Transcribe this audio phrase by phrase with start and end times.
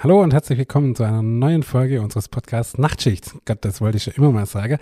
[0.00, 3.32] Hallo und herzlich willkommen zu einer neuen Folge unseres Podcasts Nachtschicht.
[3.46, 4.78] Gott, das wollte ich schon immer mal sagen.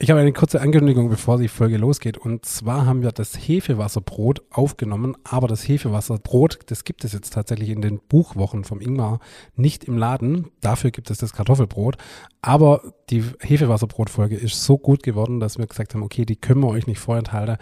[0.00, 2.16] Ich habe eine kurze Ankündigung, bevor die Folge losgeht.
[2.16, 7.70] Und zwar haben wir das Hefewasserbrot aufgenommen, aber das Hefewasserbrot, das gibt es jetzt tatsächlich
[7.70, 9.18] in den Buchwochen vom Ingmar
[9.56, 10.52] nicht im Laden.
[10.60, 11.96] Dafür gibt es das Kartoffelbrot.
[12.42, 12.80] Aber
[13.10, 16.86] die Hefewasserbrot-Folge ist so gut geworden, dass wir gesagt haben, okay, die können wir euch
[16.86, 17.56] nicht vorenthalten.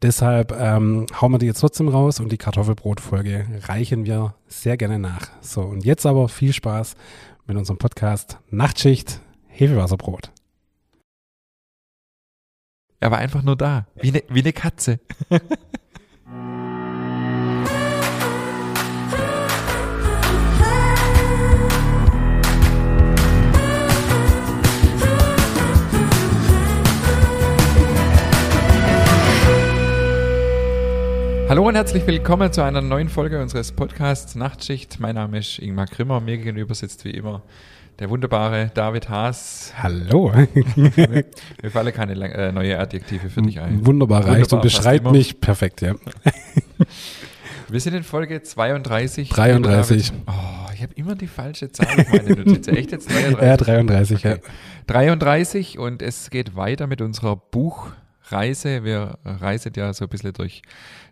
[0.00, 5.00] Deshalb ähm, hauen wir die jetzt trotzdem raus und die Kartoffelbrot-Folge reichen wir sehr gerne
[5.00, 5.26] nach.
[5.40, 6.94] So, und jetzt aber viel Spaß
[7.48, 10.30] mit unserem Podcast Nachtschicht Hefewasserbrot.
[13.02, 15.00] Er war einfach nur da, wie eine, wie eine Katze.
[31.48, 35.00] Hallo und herzlich willkommen zu einer neuen Folge unseres Podcasts Nachtschicht.
[35.00, 36.20] Mein Name ist Ingmar Grimmer.
[36.20, 37.44] Mir gegenüber sitzt wie immer
[38.00, 39.74] der wunderbare David Haas.
[39.76, 40.32] Hallo.
[40.74, 43.84] Mir fallen keine äh, neue Adjektive für dich ein.
[43.84, 45.94] Wunderbar reicht und beschreibt mich perfekt, ja.
[47.68, 49.28] Wir sind in Folge 32.
[49.28, 50.12] 33.
[50.26, 50.32] Oh,
[50.74, 52.66] ich habe immer die falsche Zahl auf meine Notiz.
[52.68, 53.42] Echt jetzt 33?
[53.42, 54.40] Ja, 33, okay.
[54.42, 54.50] ja.
[54.86, 58.82] 33 und es geht weiter mit unserer Buchreise.
[58.82, 60.62] Wir reisen ja so ein bisschen durch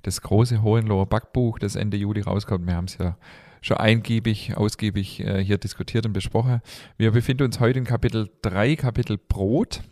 [0.02, 2.66] das große Hohenloher Backbuch, das Ende Juli rauskommt.
[2.66, 3.16] Wir haben es ja
[3.60, 6.60] schon eingiebig, ausgiebig äh, hier diskutiert und besprochen.
[6.96, 9.82] Wir befinden uns heute in Kapitel 3, Kapitel Brot.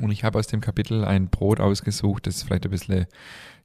[0.00, 3.06] Und ich habe aus dem Kapitel ein Brot ausgesucht, das vielleicht ein bisschen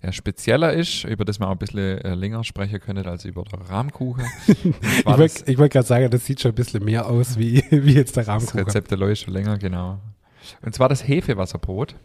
[0.01, 3.43] ja, spezieller ist, über das man auch ein bisschen äh, länger sprechen könnte als über
[3.43, 4.25] den Rahmkuchen.
[4.47, 8.15] ich wollte wollt gerade sagen, das sieht schon ein bisschen mehr aus wie, wie jetzt
[8.15, 8.59] der Rahmkuchen.
[8.59, 9.99] Das Rezept der läuft schon länger, genau.
[10.61, 11.95] Und zwar das Hefewasserbrot.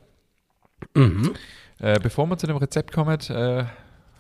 [0.95, 1.35] Mhm.
[1.79, 3.65] Äh, bevor wir zu dem Rezept kommen, äh,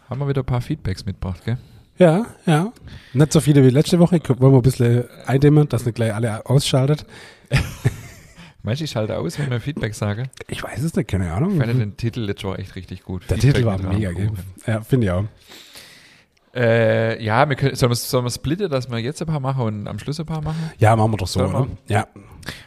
[0.08, 1.58] haben wir wieder ein paar Feedbacks mitgebracht, gell?
[1.98, 2.72] Ja, ja.
[3.14, 4.20] Nicht so viele wie letzte Woche.
[4.38, 7.06] Wollen wir ein bisschen eindämmen, dass nicht gleich alle ausschaltet.
[8.62, 10.24] Meinst du, ich schalte aus, wenn wir Feedback sage?
[10.48, 11.52] Ich weiß es nicht, keine Ahnung.
[11.52, 13.22] Ich fand den Titel letzte Woche echt richtig gut.
[13.30, 14.32] Der Feedback Titel war mega, gell?
[14.66, 15.24] Ja, finde ich auch.
[16.56, 19.62] Äh, ja, wir können, sollen, wir, sollen wir splitten, dass wir jetzt ein paar machen
[19.62, 20.70] und am Schluss ein paar machen?
[20.78, 21.66] Ja, machen wir doch so, oder?
[21.86, 22.08] Ja.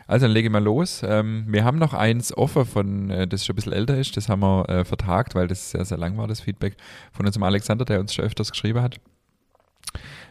[0.06, 1.01] Also dann lege ich mal los.
[1.03, 4.29] Ähm, wir haben noch eins offen von, äh, das schon ein bisschen älter ist, das
[4.29, 6.78] haben wir äh, vertagt, weil das sehr, sehr lang war, das Feedback
[7.12, 9.00] von unserem Alexander, der uns schon öfters geschrieben hat.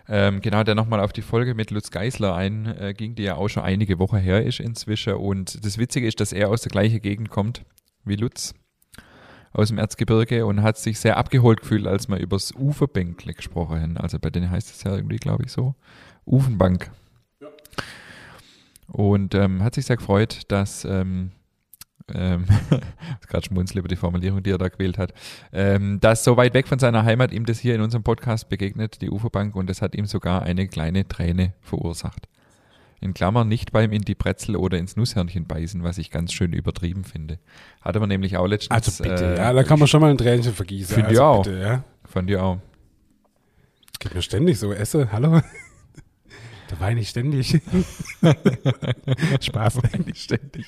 [0.08, 3.62] Ähm, genau, der nochmal auf die Folge mit Lutz Geisler einging, die ja auch schon
[3.62, 5.14] einige Wochen her ist inzwischen.
[5.14, 7.64] Und das Witzige ist, dass er aus der gleichen Gegend kommt
[8.04, 8.54] wie Lutz
[9.52, 13.96] aus dem Erzgebirge und hat sich sehr abgeholt gefühlt, als wir übers Uferbänkle gesprochen haben.
[13.96, 15.74] Also bei denen heißt es ja irgendwie, glaube ich, so.
[16.24, 16.90] Ufenbank.
[17.40, 17.48] Ja.
[18.86, 21.32] Und ähm, hat sich sehr gefreut, dass ähm,
[22.14, 22.46] ähm,
[23.28, 25.12] gerade schmunzel über die Formulierung, die er da gewählt hat,
[25.52, 29.00] ähm, dass so weit weg von seiner Heimat ihm das hier in unserem Podcast begegnet,
[29.00, 32.28] die Uferbank, und das hat ihm sogar eine kleine Träne verursacht.
[33.00, 36.52] In Klammern nicht beim in die Brezel oder ins Nusshörnchen beißen, was ich ganz schön
[36.52, 37.38] übertrieben finde.
[37.80, 38.72] Hatte man nämlich auch letztens.
[38.72, 40.94] Also bitte, äh, ja, da kann man schon mal ein Tränchen vergießen.
[40.94, 41.42] Finde also ich auch.
[41.44, 41.84] Bitte, ja.
[42.04, 42.58] Fand ich auch.
[44.00, 45.40] Geht mir ständig so, esse, hallo?
[46.68, 47.48] Da weine ich ständig.
[49.40, 49.76] Spaß.
[49.82, 50.66] Weine ich ständig.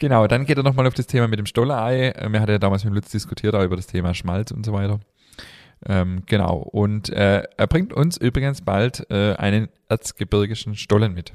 [0.00, 2.14] Genau, dann geht er nochmal auf das Thema mit dem Stollerei.
[2.30, 4.98] Wir hatten ja damals mit Lutz diskutiert, auch über das Thema Schmalz und so weiter.
[5.86, 11.34] Ähm, genau, und äh, er bringt uns übrigens bald äh, einen erzgebirgischen Stollen mit.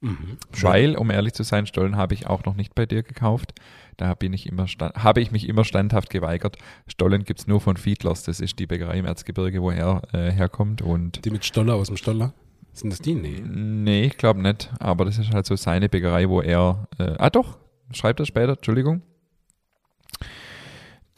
[0.00, 3.54] Mhm, Weil, um ehrlich zu sein, Stollen habe ich auch noch nicht bei dir gekauft.
[3.96, 6.56] Da bin ich immer habe ich mich immer standhaft geweigert.
[6.86, 8.22] Stollen gibt es nur von Fiedlers.
[8.22, 10.82] Das ist die Bäckerei im Erzgebirge, wo er äh, herkommt.
[10.82, 12.32] Und die mit Stoller aus dem Stoller?
[12.74, 13.14] Sind das die?
[13.14, 13.42] Nee.
[13.44, 14.70] Nee, ich glaube nicht.
[14.78, 16.86] Aber das ist halt so seine Bäckerei, wo er.
[16.98, 17.58] Äh, ah, doch,
[17.92, 19.02] schreibt er später, Entschuldigung.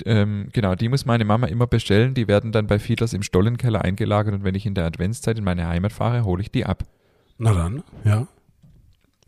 [0.07, 2.15] Ähm, genau, die muss meine Mama immer bestellen.
[2.15, 5.45] Die werden dann bei Fiedlers im Stollenkeller eingelagert und wenn ich in der Adventszeit in
[5.45, 6.85] meine Heimat fahre, hole ich die ab.
[7.39, 8.27] Na dann, ja.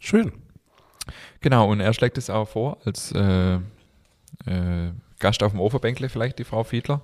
[0.01, 0.33] Schön.
[1.41, 6.39] Genau, und er schlägt es auch vor als äh, äh, Gast auf dem Oferbänkle vielleicht,
[6.39, 7.03] die Frau Fiedler.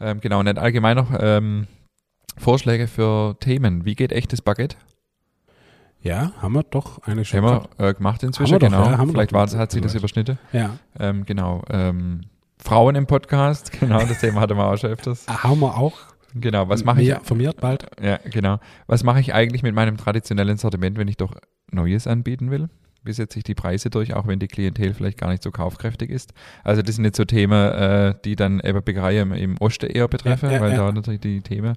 [0.00, 1.66] Ähm, genau, und dann allgemein noch ähm,
[2.38, 3.84] Vorschläge für Themen.
[3.84, 4.76] Wie geht echtes Baguette?
[6.02, 8.84] Ja, haben wir doch eigentlich schon haben wir, äh, gemacht inzwischen, doch, genau.
[8.84, 10.38] Ja, Vielleicht war, hat sich das überschnitten.
[10.52, 10.70] Ja.
[10.98, 11.62] Ähm, genau.
[11.70, 12.22] Ähm,
[12.58, 15.24] Frauen im Podcast, genau, das Thema hatten wir auch schon öfters.
[15.28, 15.98] Ah, haben wir auch.
[16.34, 17.14] Genau, was mache ich?
[17.22, 17.86] Formiert bald.
[18.02, 18.58] Ja, genau.
[18.86, 21.34] Was mache ich eigentlich mit meinem traditionellen Sortiment, wenn ich doch
[21.70, 22.68] Neues anbieten will?
[23.04, 26.08] Wie setze ich die Preise durch, auch wenn die Klientel vielleicht gar nicht so kaufkräftig
[26.10, 26.32] ist?
[26.62, 30.08] Also das sind jetzt so Themen, äh, die dann eben Bäckerei im, im Osten eher
[30.08, 30.76] betreffen, ja, ja, weil ja.
[30.78, 31.76] da natürlich die Themen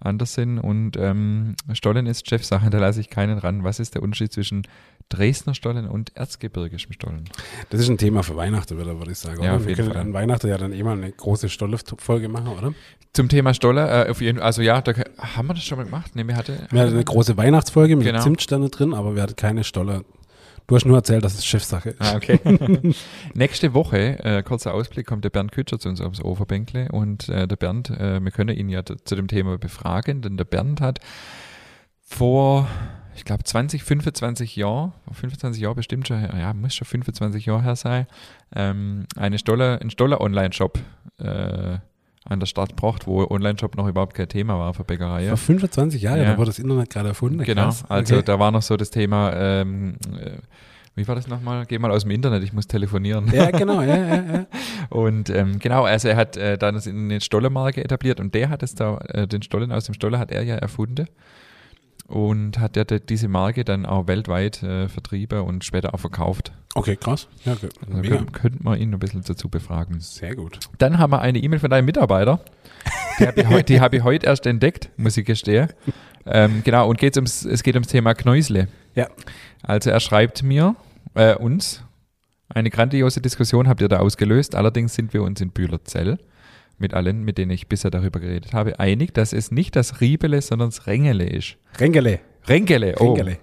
[0.00, 3.64] anders sind und ähm, Stollen ist Chefsache, da lasse ich keinen ran.
[3.64, 4.66] Was ist der Unterschied zwischen
[5.08, 7.24] Dresdner Stollen und erzgebirgischem Stollen?
[7.70, 9.42] Das ist ein Thema für Weihnachten, würde ich sagen.
[9.42, 10.00] Ja, Wir jeden können Fall.
[10.02, 12.74] an Weihnachten ja dann eh mal eine große Stolle-Folge machen, oder?
[13.12, 16.16] Zum Thema Stolle, äh, auf jeden, also ja, da, haben wir das schon mal gemacht?
[16.16, 18.20] Ne, wir hatte, Wir hatten eine große Weihnachtsfolge mit Genau.
[18.22, 20.04] Zimtsterne drin, aber wir hatten keine Stolle.
[20.66, 22.00] Du hast nur erzählt, dass es Chefsache ist.
[22.00, 22.40] Ah, okay.
[23.34, 27.46] Nächste Woche, äh, kurzer Ausblick, kommt der Bernd Kütscher zu uns aufs Overbänkle und äh,
[27.46, 31.00] der Bernd, äh, wir können ihn ja zu dem Thema befragen, denn der Bernd hat
[32.00, 32.66] vor,
[33.14, 37.76] ich glaube 20, 25 Jahren, 25 Jahre bestimmt schon, ja, muss schon 25 Jahre her
[37.76, 38.06] sein,
[38.54, 40.78] ähm, eine Stolle, einen Stoller Online-Shop
[41.18, 41.78] äh,
[42.24, 45.28] an der Start gebracht, wo Online-Shop noch überhaupt kein Thema war für Bäckerei.
[45.28, 46.32] Vor 25 Jahren, Ja.
[46.32, 47.42] da wurde das Internet gerade erfunden.
[47.44, 47.84] Genau, Krass.
[47.88, 48.24] also okay.
[48.24, 50.38] da war noch so das Thema, ähm, äh,
[50.94, 51.66] wie war das nochmal?
[51.66, 53.30] Geh mal aus dem Internet, ich muss telefonieren.
[53.32, 54.46] Ja, genau, ja, ja, ja.
[54.90, 58.74] Und ähm, genau, also er hat äh, dann eine Stollermarke etabliert und der hat es
[58.74, 61.06] da, äh, den Stollen aus dem Stoller hat er ja erfunden
[62.06, 66.52] und hat ja diese Marke dann auch weltweit äh, vertrieben und später auch verkauft.
[66.74, 67.28] Okay, krass.
[67.44, 67.68] Ja, okay.
[67.86, 68.16] Also Mega.
[68.16, 70.00] könnten könnten wir ihn ein bisschen dazu befragen.
[70.00, 70.58] Sehr gut.
[70.78, 72.40] Dann haben wir eine E-Mail von deinem Mitarbeiter.
[73.18, 75.68] Die habe ich, heut- die hab ich heute erst entdeckt, muss ich gestehen.
[76.26, 78.68] Ähm, genau, und geht's ums, es geht ums Thema Knäusle.
[78.94, 79.06] Ja.
[79.62, 80.74] Also er schreibt mir,
[81.14, 81.82] äh, uns,
[82.48, 84.54] eine grandiose Diskussion habt ihr da ausgelöst.
[84.56, 86.18] Allerdings sind wir uns in Bühlerzell
[86.78, 90.42] mit allen, mit denen ich bisher darüber geredet habe, einig, dass es nicht das Riebele,
[90.42, 91.56] sondern das Rengele ist.
[91.78, 92.20] Rengele.
[92.46, 93.12] Renkele, oh.
[93.12, 93.38] Rengele.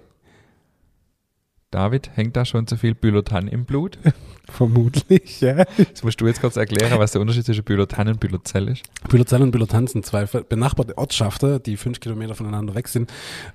[1.72, 3.98] David, hängt da schon zu viel Bühlertann im Blut?
[4.44, 5.64] Vermutlich, ja.
[5.78, 8.82] Jetzt musst du jetzt kurz erklären, was der Unterschied zwischen Bühlertann und Bühlerzell ist.
[9.08, 13.10] Bühlerzell und Bühlertanz sind zwei benachbarte Ortschaften, die fünf Kilometer voneinander weg sind.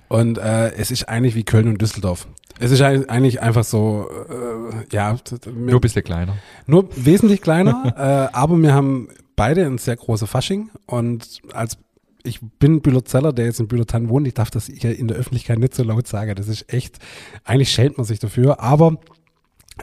[0.08, 2.26] Und äh, es ist eigentlich wie Köln und Düsseldorf.
[2.58, 5.16] Es ist eigentlich einfach so, äh, ja,
[5.54, 6.34] Nur ein bisschen kleiner.
[6.66, 7.94] Nur wesentlich kleiner,
[8.32, 11.78] äh, aber wir haben beide ein sehr große Fasching und als
[12.24, 15.58] ich bin Büllerzeller, der jetzt in Büllertann wohnt, ich darf das hier in der Öffentlichkeit
[15.58, 16.98] nicht so laut sagen, das ist echt,
[17.44, 18.98] eigentlich schält man sich dafür, aber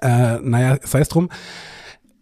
[0.01, 1.29] äh, naja, sei es drum.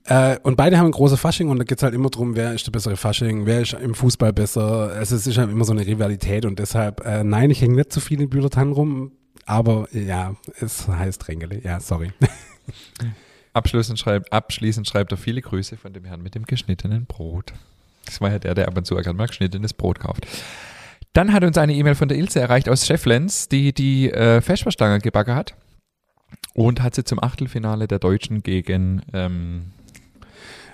[0.06, 2.68] Äh, und beide haben ein großes Fasching und da geht's halt immer drum, wer ist
[2.68, 4.96] der bessere Fasching, wer ist im Fußball besser.
[5.02, 8.00] Es ist, halt immer so eine Rivalität und deshalb, äh, nein, ich hänge nicht zu
[8.00, 9.14] viel in Büllertann rum,
[9.46, 12.12] aber ja, es heißt Rengele, ja, sorry.
[13.54, 17.54] Abschließend schreibt, abschließend schreibt er viele Grüße von dem Herrn mit dem geschnittenen Brot.
[18.06, 20.28] Das war ja der, der ab und zu gerne mal geschnittenes Brot kauft.
[21.14, 25.00] Dann hat uns eine E-Mail von der Ilse erreicht aus Schefflens, die die äh, Feschverstange
[25.00, 25.56] gebacken hat
[26.54, 29.72] und hat sie zum Achtelfinale der Deutschen gegen ähm,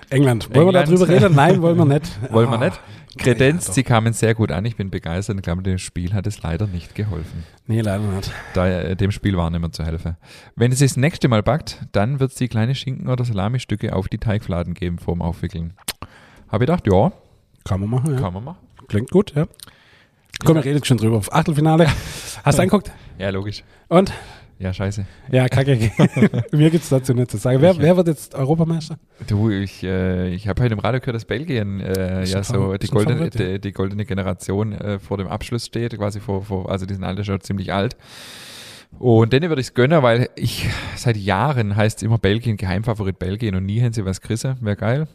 [0.09, 0.47] England.
[0.55, 0.87] Wollen wir England.
[0.89, 1.35] darüber reden?
[1.35, 2.09] Nein, wollen wir nicht.
[2.33, 2.79] Wollen wir Ah, nicht?
[3.17, 4.63] Kredenz, ja, sie kamen sehr gut an.
[4.65, 5.35] Ich bin begeistert.
[5.37, 7.43] Ich glaube, dem Spiel hat es leider nicht geholfen.
[7.67, 8.31] Nee, leider nicht.
[8.53, 10.15] Da, äh, dem Spiel war nicht mehr zu helfen.
[10.55, 14.07] Wenn es das nächste Mal backt, dann wird es die kleine Schinken- oder Salamistücke auf
[14.07, 15.73] die Teigfladen geben vorm Aufwickeln.
[16.49, 17.11] Habe ich gedacht, ja,
[17.65, 18.19] Kann man machen, ja.
[18.21, 18.57] kann man machen.
[18.87, 19.47] Klingt gut, ja.
[20.45, 21.17] Komm, wir reden schon drüber.
[21.17, 21.87] Auf Achtelfinale.
[22.43, 22.91] Hast du angeguckt?
[23.17, 23.63] Ja, logisch.
[23.89, 24.13] Und?
[24.59, 25.05] Ja, scheiße.
[25.31, 25.77] Ja, kacke.
[26.51, 27.61] Mir gibt's dazu nicht zu sagen.
[27.61, 28.99] Wer, wer wird jetzt Europameister?
[29.25, 32.87] Du, ich, äh, ich habe heute im Radio gehört, dass Belgien äh, ja so die
[32.87, 33.45] goldene, Favorit, ja.
[33.53, 37.05] die, die goldene Generation äh, vor dem Abschluss steht, quasi vor, vor also die sind
[37.05, 37.95] alle schon ziemlich alt.
[38.97, 40.67] Und denen würde ich es gönnen, weil ich
[40.97, 44.57] seit Jahren heißt immer Belgien, Geheimfavorit Belgien und nie haben sie was gerissen.
[44.59, 45.07] Wäre geil.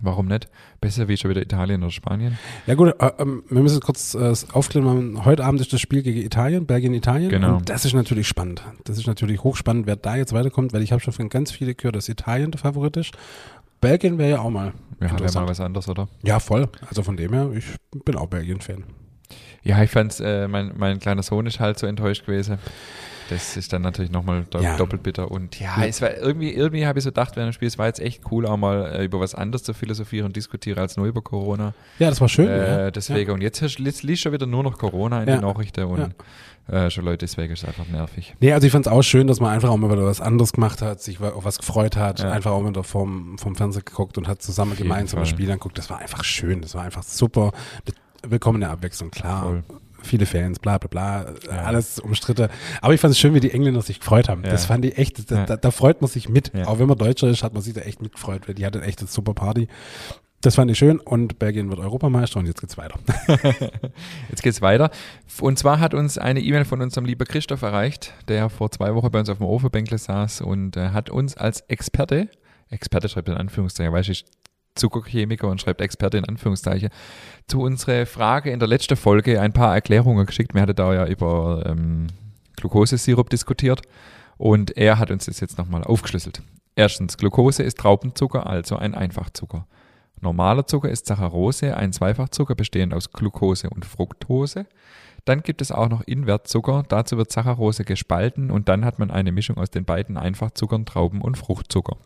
[0.00, 0.48] Warum nicht?
[0.80, 2.38] Besser wie schon wieder Italien oder Spanien.
[2.66, 5.24] Ja gut, äh, ähm, wir müssen kurz äh, aufklären.
[5.24, 7.30] Heute Abend ist das Spiel gegen Italien, Belgien-Italien.
[7.30, 7.56] Genau.
[7.56, 8.62] Und das ist natürlich spannend.
[8.84, 11.74] Das ist natürlich hochspannend, wer da jetzt weiterkommt, weil ich habe schon von ganz viele
[11.74, 13.12] gehört, dass Italien der Favorit ist.
[13.80, 16.08] Belgien wäre ja auch mal Ja, wäre mal was anderes, oder?
[16.22, 16.68] Ja, voll.
[16.88, 17.64] Also von dem her, ich
[18.04, 18.84] bin auch Belgien-Fan.
[19.68, 22.58] Ja, ich fand's, äh, mein, mein kleiner Sohn ist halt so enttäuscht gewesen.
[23.30, 24.76] Das ist dann natürlich nochmal do Ja.
[24.78, 25.30] doppelt bitter.
[25.30, 25.84] Und ja, Ja.
[25.86, 28.22] es war irgendwie, irgendwie habe ich so gedacht während dem Spiel, es war jetzt echt
[28.30, 31.74] cool, auch mal äh, über was anderes zu philosophieren und diskutieren als nur über Corona.
[31.98, 32.48] Ja, das war schön.
[32.48, 32.90] äh, ja.
[32.90, 35.36] deswegen, und jetzt, jetzt liest schon wieder nur noch Corona in Ja.
[35.36, 36.14] den Nachrichten und
[36.68, 38.34] äh, schon Leute, deswegen ist es einfach nervig.
[38.40, 40.52] Nee, also ich fand es auch schön, dass man einfach auch mal wieder was anderes
[40.54, 42.30] gemacht hat, sich auf was gefreut hat, Ja.
[42.30, 45.28] einfach auch wieder vom, vom Fernseher geguckt und hat zusammen gemeinsam das.
[45.28, 45.76] Spiel anguckt.
[45.76, 47.52] Das war einfach schön, das war einfach super.
[47.84, 47.94] Eine
[48.26, 49.42] Willkommene Abwechslung, klar.
[49.42, 49.64] Voll.
[50.00, 51.64] Viele Fans, bla bla bla, Ja.
[51.64, 52.48] alles umstritten.
[52.80, 54.44] Aber ich fand es schön, wie die Engländer sich gefreut haben.
[54.44, 54.50] Ja.
[54.50, 56.52] Das fand ich echt, da, da, freut man sich mit.
[56.66, 59.00] Auch wenn man Deutscher ist, hat man sich da echt mitgefreut, weil die hatten echt
[59.00, 59.66] eine super Party.
[60.40, 63.00] Das fand ich schön und Belgien wird Europameister und jetzt geht's weiter.
[64.28, 64.90] Jetzt geht's weiter.
[65.40, 69.10] Und zwar hat uns eine E-Mail von unserem lieber Christoph erreicht, der vor zwei Wochen
[69.10, 72.28] bei uns auf dem Ofenbänkle saß und äh, hat uns als Experte,
[72.70, 74.26] Experte schreibt in Anführungszeichen, weiß ich,
[74.78, 76.90] Zuckerchemiker und schreibt Experte in Anführungszeichen,
[77.46, 80.54] zu unserer Frage in der letzten Folge ein paar Erklärungen geschickt.
[80.54, 82.06] Wir hatten da ja über ähm,
[82.56, 83.82] Glukosesirup diskutiert
[84.36, 86.42] und er hat uns das jetzt nochmal aufgeschlüsselt.
[86.74, 89.66] Erstens, Glucose ist Traubenzucker, also ein Einfachzucker.
[90.20, 94.66] Normaler Zucker ist Saccharose, ein Zweifachzucker bestehend aus Glucose und Fructose.
[95.24, 96.84] Dann gibt es auch noch Invertzucker.
[96.88, 101.20] Dazu wird Saccharose gespalten und dann hat man eine Mischung aus den beiden Einfachzuckern, Trauben
[101.20, 101.96] und Fruchtzucker.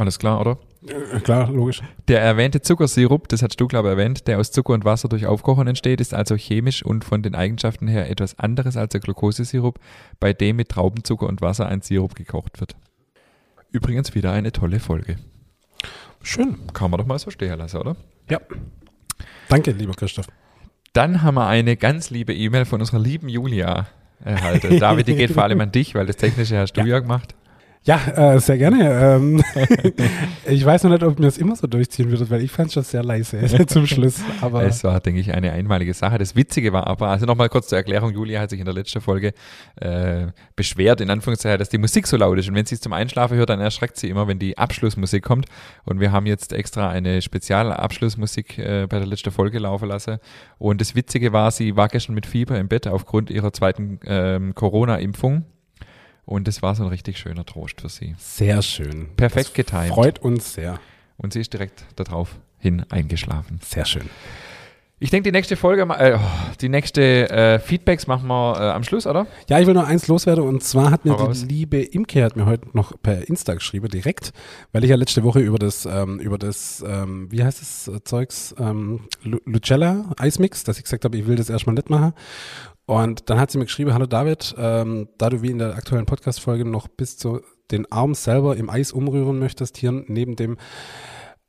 [0.00, 0.56] Alles klar, oder?
[0.86, 1.82] Äh, klar, logisch.
[2.08, 5.26] Der erwähnte Zuckersirup, das hast du, glaube ich, erwähnt, der aus Zucker und Wasser durch
[5.26, 9.78] Aufkochen entsteht, ist also chemisch und von den Eigenschaften her etwas anderes als der Glukosesirup,
[10.18, 12.76] bei dem mit Traubenzucker und Wasser ein Sirup gekocht wird.
[13.72, 15.16] Übrigens wieder eine tolle Folge.
[16.22, 16.56] Schön.
[16.72, 17.96] Kann man doch mal so stehen lassen, oder?
[18.30, 18.40] Ja.
[19.50, 20.28] Danke, lieber Christoph.
[20.94, 23.86] Dann haben wir eine ganz liebe E-Mail von unserer lieben Julia
[24.24, 24.78] erhalten.
[24.80, 27.34] David, die geht vor allem an dich, weil das Technische hast du ja, ja gemacht.
[27.84, 29.16] Ja, äh, sehr gerne.
[29.16, 29.42] Ähm,
[30.46, 32.74] ich weiß noch nicht, ob mir das immer so durchziehen würde, weil ich fand es
[32.74, 34.20] schon sehr leise zum Schluss.
[34.42, 36.18] Aber es war, denke ich, eine einmalige Sache.
[36.18, 39.00] Das Witzige war aber, also nochmal kurz zur Erklärung, Julia hat sich in der letzten
[39.00, 39.32] Folge
[39.76, 42.50] äh, beschwert, in Anführungszeichen, dass die Musik so laut ist.
[42.50, 45.46] Und wenn sie es zum Einschlafen hört, dann erschreckt sie immer, wenn die Abschlussmusik kommt.
[45.84, 50.18] Und wir haben jetzt extra eine Spezialabschlussmusik äh, bei der letzten Folge laufen lassen.
[50.58, 54.54] Und das Witzige war, sie war gestern mit Fieber im Bett aufgrund ihrer zweiten ähm,
[54.54, 55.46] Corona-Impfung.
[56.30, 58.14] Und das war so ein richtig schöner Trost für sie.
[58.16, 59.08] Sehr schön.
[59.16, 59.88] Perfekt das getimt.
[59.88, 60.78] Freut uns sehr.
[61.16, 63.58] Und sie ist direkt darauf hin eingeschlafen.
[63.64, 64.08] Sehr schön.
[65.00, 66.18] Ich denke, die nächste Folge, äh,
[66.60, 69.26] die nächste äh, Feedbacks machen wir äh, am Schluss, oder?
[69.48, 71.40] Ja, ich will noch eins loswerden und zwar hat mir Voraus.
[71.40, 74.32] die liebe Imke hat mir heute noch per Insta geschrieben direkt,
[74.72, 78.04] weil ich ja letzte Woche über das ähm, über das ähm, wie heißt das äh,
[78.04, 82.12] Zeugs ähm, Lucella Eismix, dass ich gesagt habe, ich will das erstmal nicht machen
[82.90, 86.06] und dann hat sie mir geschrieben, hallo David, ähm, da du wie in der aktuellen
[86.06, 90.56] Podcast-Folge noch bis zu den Arm selber im Eis umrühren möchtest, hier neben dem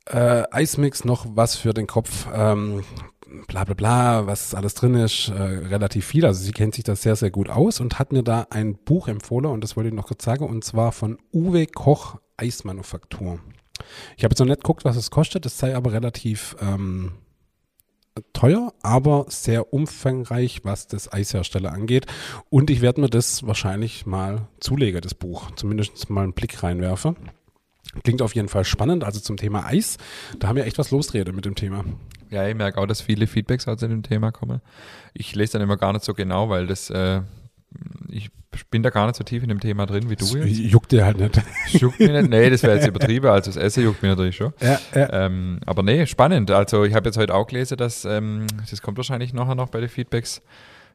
[0.06, 2.84] äh, Eismix noch was für den Kopf, ähm,
[3.48, 6.24] bla bla bla, was alles drin ist, äh, relativ viel.
[6.24, 9.08] Also sie kennt sich da sehr, sehr gut aus und hat mir da ein Buch
[9.08, 13.40] empfohlen und das wollte ich noch kurz sagen und zwar von Uwe Koch Eismanufaktur.
[14.16, 17.14] Ich habe jetzt noch nicht geguckt, was es kostet, es sei aber relativ ähm,
[18.32, 22.06] teuer, aber sehr umfangreich, was das Eishersteller angeht.
[22.50, 25.50] Und ich werde mir das wahrscheinlich mal zulegen, das Buch.
[25.56, 27.16] Zumindest mal einen Blick reinwerfen.
[28.04, 29.04] Klingt auf jeden Fall spannend.
[29.04, 29.98] Also zum Thema Eis,
[30.38, 31.84] da haben wir echt was losrede mit dem Thema.
[32.30, 34.62] Ja, ich merke auch, dass viele Feedbacks zu dem Thema kommen.
[35.12, 37.20] Ich lese dann immer gar nicht so genau, weil das äh,
[38.08, 38.30] ich
[38.70, 40.58] bin da gar nicht so tief in dem Thema drin wie du das jetzt.
[40.58, 41.36] Juckt dir halt nicht.
[41.72, 42.30] Juckt mir nicht.
[42.30, 43.26] Nee, das wäre jetzt übertrieben.
[43.26, 44.52] Also das Essen juckt mir natürlich schon.
[44.60, 45.26] Ja, ja.
[45.26, 46.50] Ähm, aber nee, spannend.
[46.50, 49.80] Also ich habe jetzt heute auch gelesen, dass ähm, das kommt wahrscheinlich nachher noch bei
[49.80, 50.42] den Feedbacks,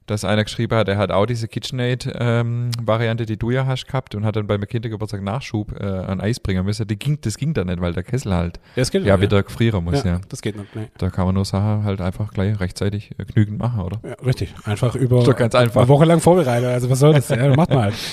[0.07, 4.15] dass einer geschrieben hat, er hat auch diese KitchenAid-Variante, ähm, die du ja hast, gehabt
[4.15, 6.87] und hat dann beim Kindergeburtstag Nachschub äh, an Eis bringen müssen.
[6.87, 9.83] Die ging, das ging da nicht, weil der Kessel halt ja, geht ja, wieder gefrieren
[9.83, 10.03] muss.
[10.03, 10.75] Ja, ja, das geht nicht.
[10.75, 10.87] Nee.
[10.97, 13.99] Da kann man nur Sachen halt einfach gleich rechtzeitig äh, genügend machen, oder?
[14.03, 14.53] Ja, richtig.
[14.63, 15.81] Einfach über so ganz einfach.
[15.81, 16.65] eine Woche lang vorbereiten.
[16.65, 17.27] Also was soll das?
[17.29, 17.93] ja, macht halt.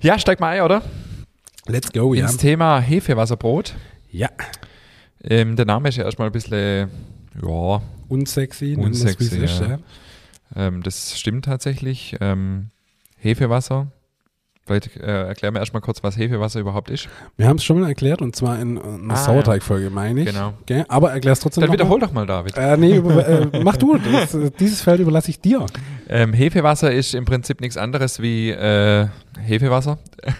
[0.00, 0.82] Ja, steig mal ein, oder?
[1.68, 2.24] Let's go, ja.
[2.24, 3.74] Ins Thema Hefewasserbrot.
[4.10, 4.28] Ja.
[5.22, 6.90] Ähm, der Name ist ja erstmal ein bisschen,
[7.40, 7.82] ja.
[8.08, 8.74] Unsexy.
[8.76, 9.44] Unsexy, ja.
[9.44, 9.78] Ist, ja.
[10.56, 12.16] Ähm, das stimmt tatsächlich.
[12.20, 12.70] Ähm,
[13.16, 13.92] Hefewasser.
[14.64, 17.08] Vielleicht äh, erklären wir erstmal kurz, was Hefewasser überhaupt ist.
[17.36, 20.26] Wir haben es schon mal erklärt und zwar in einer ah, Sauerteigfolge, meine ich.
[20.26, 20.54] Genau.
[20.62, 20.84] Okay?
[20.86, 22.06] Aber erklär es trotzdem Dann wiederhol mal.
[22.06, 22.56] doch mal, David.
[22.56, 23.98] Äh, nee, über, äh, mach du.
[23.98, 25.66] Das, äh, dieses Feld überlasse ich dir.
[26.08, 29.08] Ähm, Hefewasser ist im Prinzip nichts anderes wie äh,
[29.40, 29.98] Hefewasser.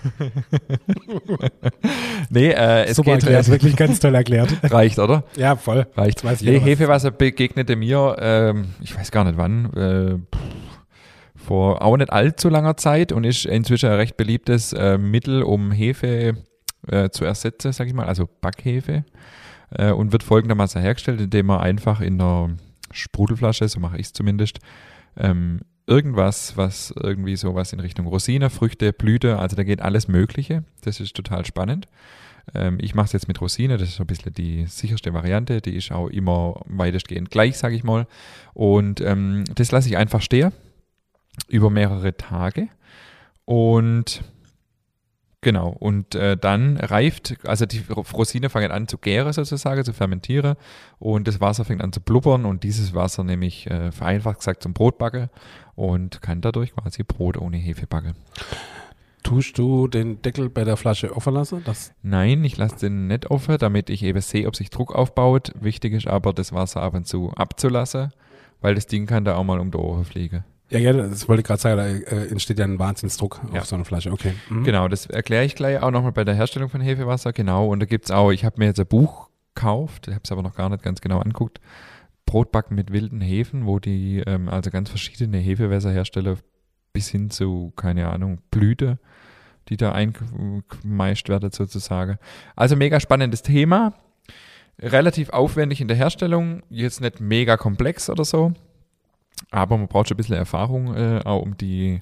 [2.31, 4.51] nee, äh, es Super geht erklärt, wirklich ganz toll erklärt.
[4.63, 5.25] Reicht, oder?
[5.37, 5.87] Ja, voll.
[5.97, 6.23] Reicht.
[6.25, 10.37] Weiß nee, Hefewasser begegnete mir, ähm, ich weiß gar nicht wann, äh,
[11.43, 15.73] vor auch nicht allzu langer Zeit und ist inzwischen ein recht beliebtes äh, Mittel, um
[15.73, 16.37] Hefe
[16.89, 19.05] äh, zu ersetzen, sag ich mal, also Backhefe.
[19.71, 22.51] Äh, und wird folgendermaßen hergestellt, indem man einfach in einer
[22.91, 24.59] Sprudelflasche, so mache ich es zumindest,
[25.17, 30.65] ähm, irgendwas, was irgendwie sowas in Richtung Rosine, Früchte, Blüte, also da geht alles Mögliche.
[30.83, 31.89] Das ist total spannend.
[32.55, 35.61] Ähm, ich mache es jetzt mit Rosine, das ist so ein bisschen die sicherste Variante,
[35.61, 38.07] die ist auch immer weitestgehend gleich, sage ich mal.
[38.53, 40.53] Und ähm, das lasse ich einfach stehen
[41.49, 42.69] über mehrere Tage.
[43.45, 44.23] Und
[45.41, 50.57] genau, und äh, dann reift, also die Rosine fangen an zu gären sozusagen, zu fermentieren
[50.99, 54.73] und das Wasser fängt an zu blubbern und dieses Wasser nämlich äh, vereinfacht gesagt zum
[54.73, 55.31] Brotbacke
[55.75, 58.15] und kann dadurch quasi Brot ohne Hefe backen.
[59.23, 61.63] Tust du den Deckel bei der Flasche offen lassen?
[61.65, 65.53] Das Nein, ich lasse den nicht offen, damit ich eben sehe, ob sich Druck aufbaut.
[65.61, 68.13] Wichtig ist aber, das Wasser ab und zu abzulassen,
[68.61, 70.45] weil das Ding kann da auch mal um die Ohren fliegen.
[70.73, 73.61] Ja, ja, das wollte ich gerade sagen, da äh, entsteht ja ein Wahnsinnsdruck ja.
[73.61, 74.11] auf so einer Flasche.
[74.11, 74.33] Okay.
[74.49, 74.65] Mhm.
[74.65, 77.35] Genau, das erkläre ich gleich auch nochmal bei der Herstellung von Hefewasser.
[77.35, 80.23] Genau, und da gibt es auch, ich habe mir jetzt ein Buch gekauft, ich habe
[80.25, 81.61] es aber noch gar nicht ganz genau anguckt.
[82.25, 86.39] Brotbacken mit wilden Hefen, wo die ähm, also ganz verschiedene Hefewässer herstellen,
[86.95, 88.99] bis hin zu, keine Ahnung, Blüte,
[89.69, 92.19] die da eingemeischt werden sozusagen.
[92.57, 93.95] Also mega spannendes Thema.
[94.79, 98.55] Relativ aufwendig in der Herstellung, jetzt nicht mega komplex oder so,
[99.53, 102.01] aber man braucht schon ein bisschen Erfahrung, äh, auch um die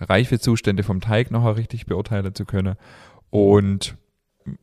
[0.00, 2.76] Reifezustände vom Teig nachher richtig beurteilen zu können.
[3.30, 3.96] Und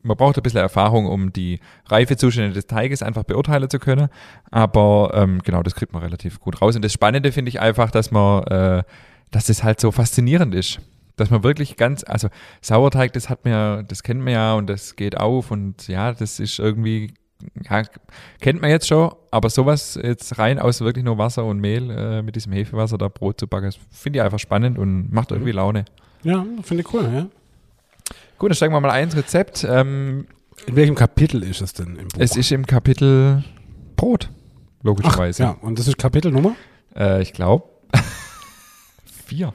[0.02, 4.08] man braucht ein bisschen Erfahrung, um die Reifezustände des Teiges einfach beurteilen zu können.
[4.50, 6.76] Aber ähm, genau, das kriegt man relativ gut raus.
[6.76, 8.82] Und das Spannende finde ich einfach, dass man, äh,
[9.30, 10.80] dass es halt so faszinierend ist.
[11.16, 12.28] Dass man wirklich ganz, also
[12.62, 16.40] Sauerteig, das hat ja, das kennt man ja und das geht auf und ja, das
[16.40, 17.12] ist irgendwie,
[17.68, 17.82] ja,
[18.40, 22.22] kennt man jetzt schon, aber sowas jetzt rein aus wirklich nur Wasser und Mehl äh,
[22.22, 25.84] mit diesem Hefewasser da Brot zu backen, finde ich einfach spannend und macht irgendwie Laune.
[26.22, 27.26] Ja, finde ich cool, ja.
[28.38, 29.64] Gut, dann steigen wir mal ein ins Rezept.
[29.68, 30.26] Ähm,
[30.66, 32.18] In welchem Kapitel ist es denn im Buch?
[32.20, 33.44] es ist im Kapitel
[33.96, 34.30] Brot,
[34.82, 35.42] logischerweise.
[35.42, 36.54] ja, und das ist Kapitelnummer?
[36.96, 37.64] Äh, ich glaube
[39.26, 39.52] vier.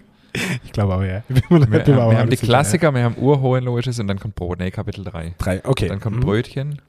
[0.66, 1.24] Ich glaube aber, ja.
[1.30, 4.60] Wir, wir aber haben die Klassiker, wir haben Urhohenlogisches und dann kommt Brot.
[4.60, 5.24] Nee, Kapitel 3.
[5.26, 5.32] Ja.
[5.38, 5.88] Drei, okay.
[5.88, 6.22] Dann kommt Mhm.
[6.22, 6.82] Brötchen,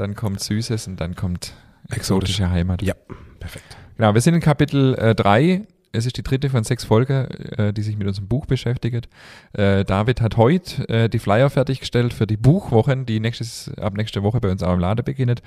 [0.00, 1.54] dann kommt Süßes und dann kommt
[1.84, 2.30] Exotisch.
[2.30, 2.82] exotische Heimat.
[2.82, 2.94] Ja,
[3.38, 3.76] perfekt.
[3.96, 5.66] Genau, wir sind in Kapitel äh, 3.
[5.92, 7.26] Es ist die dritte von sechs Folgen,
[7.58, 9.08] äh, die sich mit unserem Buch beschäftigt.
[9.52, 14.22] Äh, David hat heute äh, die Flyer fertiggestellt für die Buchwochen, die nächstes, ab nächste
[14.22, 15.40] Woche bei uns auch im Laden beginnen.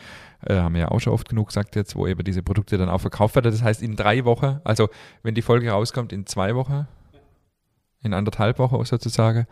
[0.46, 2.90] Äh, haben wir ja auch schon oft genug gesagt jetzt, wo eben diese Produkte dann
[2.90, 3.52] auch verkauft werden.
[3.52, 4.90] Das heißt in drei Wochen, also
[5.24, 6.88] wenn die Folge rauskommt, in zwei Wochen,
[8.04, 9.48] in anderthalb Wochen sozusagen.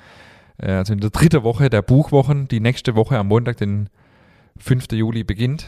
[0.57, 3.89] Äh, also in der dritten Woche der Buchwochen, die nächste Woche am Montag, den
[4.57, 4.91] 5.
[4.91, 5.65] Juli beginnt,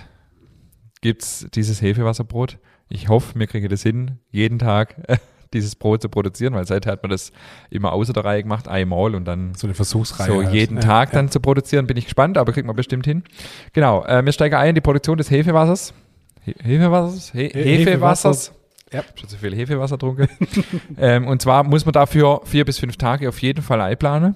[1.01, 2.57] gibt's dieses Hefewasserbrot.
[2.89, 4.95] Ich hoffe, wir kriegen das hin, jeden Tag
[5.53, 7.31] dieses Brot zu produzieren, weil seither hat man das
[7.69, 10.27] immer außer der Reihe gemacht, einmal und dann So eine Versuchsreihe.
[10.27, 10.53] so halt.
[10.53, 11.15] jeden Ja, Tag ja.
[11.19, 11.87] dann zu produzieren.
[11.87, 13.23] Bin ich gespannt, aber kriegt man bestimmt hin.
[13.73, 15.93] Genau, äh, wir steigen ein in die Produktion des Hefewassers.
[16.41, 17.31] He Hefewassers?
[17.31, 18.47] He He- Hefewassers.
[18.47, 18.53] Ja.
[18.91, 20.27] Ich habe schon zu viel Hefewasser getrunken.
[20.97, 24.35] ähm, und zwar muss man dafür vier bis fünf Tage auf jeden Fall einplanen.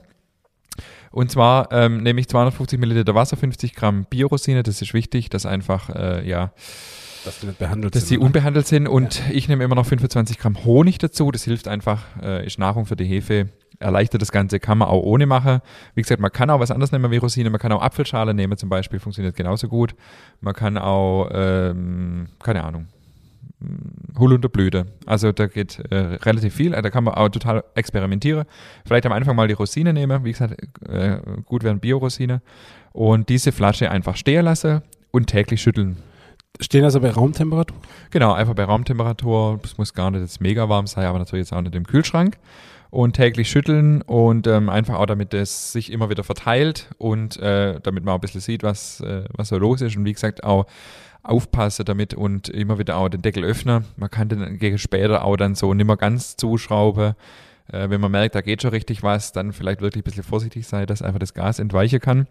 [1.12, 4.64] Und zwar ähm, nehme ich 250 Milliliter Wasser, 50 Gramm Biorosine.
[4.64, 6.52] Das ist wichtig, dass einfach, äh, ja,
[7.26, 8.18] Dass die behandelt dass die sind.
[8.20, 8.26] oder?
[8.28, 8.88] unbehandelt sind.
[8.88, 11.32] Und ich nehme immer noch 25 Gramm Honig dazu.
[11.32, 13.50] Das hilft einfach, äh, ist Nahrung für die Hefe.
[13.80, 15.60] Erleichtert das Ganze, kann man auch ohne machen.
[15.94, 17.52] Wie gesagt, man kann auch was anderes nehmen wie Rosine.
[17.52, 19.94] Man kann auch Apfelschale nehmen zum Beispiel, funktioniert genauso gut.
[20.42, 22.88] Man kann auch, ähm, keine Ahnung,
[24.18, 24.86] Holunderblüte.
[25.06, 26.72] Also da geht äh, relativ viel.
[26.72, 28.46] Da kann man auch total experimentieren.
[28.86, 30.24] Vielleicht am Anfang mal die Rosine nehmen.
[30.24, 30.56] Wie gesagt,
[30.88, 32.42] äh, gut wären Biorosine.
[32.94, 35.98] Und diese Flasche einfach stehen lassen und täglich schütteln.
[36.60, 37.78] Stehen also bei Raumtemperatur?
[38.12, 39.60] Genau, einfach bei Raumtemperatur.
[39.64, 42.38] Es muss gar nicht jetzt mega warm sein, aber natürlich jetzt auch nicht im Kühlschrank.
[42.90, 47.80] Und täglich schütteln und ähm, einfach auch, damit es sich immer wieder verteilt und äh,
[47.82, 49.98] damit man auch ein bisschen sieht, was, äh, was so los ist.
[49.98, 50.66] Und wie gesagt, auch
[51.28, 53.86] aufpassen damit und immer wieder auch den Deckel öffnen.
[53.98, 57.16] Man kann den gegen später auch dann so nicht mehr ganz zuschrauben.
[57.72, 60.66] Äh, wenn man merkt, da geht schon richtig was, dann vielleicht wirklich ein bisschen vorsichtig
[60.66, 62.28] sein, dass einfach das Gas entweichen kann.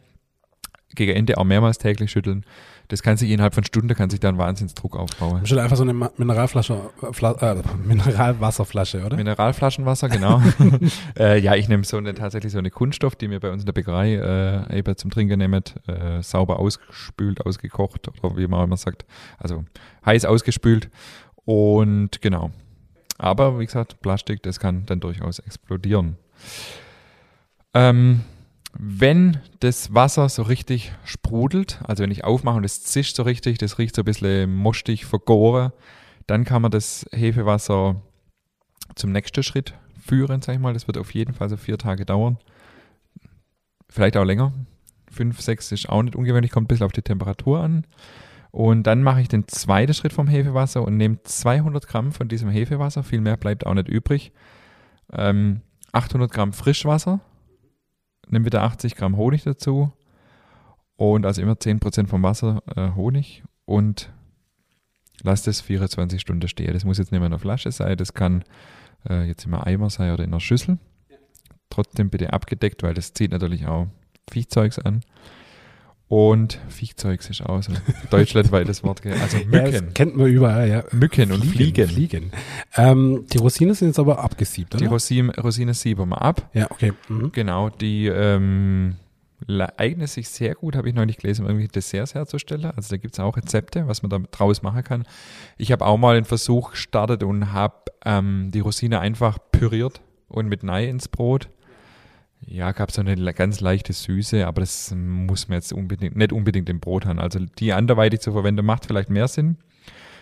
[0.94, 2.44] Gegen Ende auch mehrmals täglich schütteln.
[2.88, 5.44] Das kann sich innerhalb von Stunden kann sich dann Wahnsinnsdruck aufbauen.
[5.46, 9.16] Schon einfach so eine Mineralflasche, äh, äh, Mineralwasserflasche, oder?
[9.16, 10.40] Mineralflaschenwasser, genau.
[11.18, 13.66] äh, ja, ich nehme so eine tatsächlich so eine Kunststoff, die wir bei uns in
[13.66, 18.76] der Bäckerei äh, eben zum Trinken nehmen, äh, sauber ausgespült, ausgekocht oder wie man immer
[18.76, 19.04] sagt,
[19.38, 19.64] also
[20.04, 20.90] heiß ausgespült
[21.44, 22.50] und genau.
[23.18, 26.16] Aber wie gesagt, Plastik, das kann dann durchaus explodieren.
[27.72, 28.20] Ähm,
[28.78, 33.58] wenn das Wasser so richtig sprudelt, also wenn ich aufmache und es zischt so richtig,
[33.58, 35.72] das riecht so ein bisschen mostig, vergoren,
[36.26, 38.02] dann kann man das Hefewasser
[38.94, 40.74] zum nächsten Schritt führen, sag ich mal.
[40.74, 42.38] Das wird auf jeden Fall so vier Tage dauern.
[43.88, 44.52] Vielleicht auch länger.
[45.10, 47.86] Fünf, sechs ist auch nicht ungewöhnlich, kommt ein bisschen auf die Temperatur an.
[48.50, 52.48] Und dann mache ich den zweiten Schritt vom Hefewasser und nehme 200 Gramm von diesem
[52.48, 54.32] Hefewasser, viel mehr bleibt auch nicht übrig.
[55.12, 55.60] Ähm,
[55.92, 57.20] 800 Gramm Frischwasser,
[58.28, 59.92] nehme wieder 80 Gramm Honig dazu
[60.96, 64.12] und also immer 10% vom Wasser äh, Honig und
[65.22, 66.72] lass das 24 Stunden stehen.
[66.72, 68.44] Das muss jetzt nicht mehr in einer Flasche sein, das kann
[69.08, 70.78] äh, jetzt in einem Eimer sein oder in einer Schüssel.
[71.70, 73.88] Trotzdem bitte abgedeckt, weil das zieht natürlich auch
[74.30, 75.02] Viehzeugs an.
[76.08, 77.78] Und Viehzeugs ist auch so ein
[78.10, 79.02] deutschlandweites Wort.
[79.02, 79.14] gell?
[79.20, 79.72] Also Ja, Mücken.
[79.86, 80.84] das kennt man überall, ja.
[80.92, 81.88] Mücken und Fliegen.
[81.88, 82.30] Fliegen.
[82.76, 84.84] Ähm, die Rosinen sind jetzt aber abgesiebt, oder?
[84.84, 86.48] Die Rosine, Rosine sieben wir ab.
[86.54, 86.92] ja, okay.
[87.08, 87.32] Mhm.
[87.32, 88.94] Genau, die ähm,
[89.76, 92.66] eignet sich sehr gut, habe ich neulich gelesen, um irgendwie Desserts herzustellen.
[92.66, 95.04] Also da gibt es auch Rezepte, was man da draus machen kann.
[95.58, 100.48] Ich habe auch mal einen Versuch gestartet und habe ähm, die Rosine einfach püriert und
[100.48, 101.48] mit Nei ins Brot.
[102.48, 106.68] Ja, gab so eine ganz leichte Süße, aber das muss man jetzt unbedingt, nicht unbedingt
[106.68, 107.18] im Brot haben.
[107.18, 109.56] Also die anderweitig zu verwenden macht vielleicht mehr Sinn.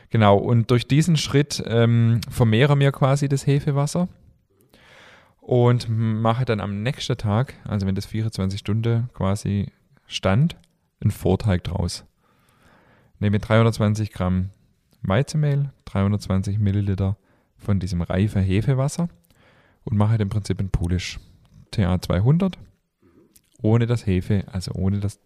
[0.08, 4.08] Genau, und durch diesen Schritt ähm, vermehren wir quasi das Hefewasser
[5.40, 9.70] und mache dann am nächsten Tag, also wenn das 24 Stunden quasi
[10.06, 10.56] stand,
[11.00, 12.04] einen Vorteig draus.
[13.18, 14.50] nehme 320 Gramm
[15.02, 17.18] Weizenmehl, 320 Milliliter
[17.58, 19.08] von diesem reife Hefewasser
[19.84, 21.18] und mache im Prinzip ein Pulisch
[21.74, 22.58] TA 200
[23.62, 25.18] ohne das Hefe, also ohne das.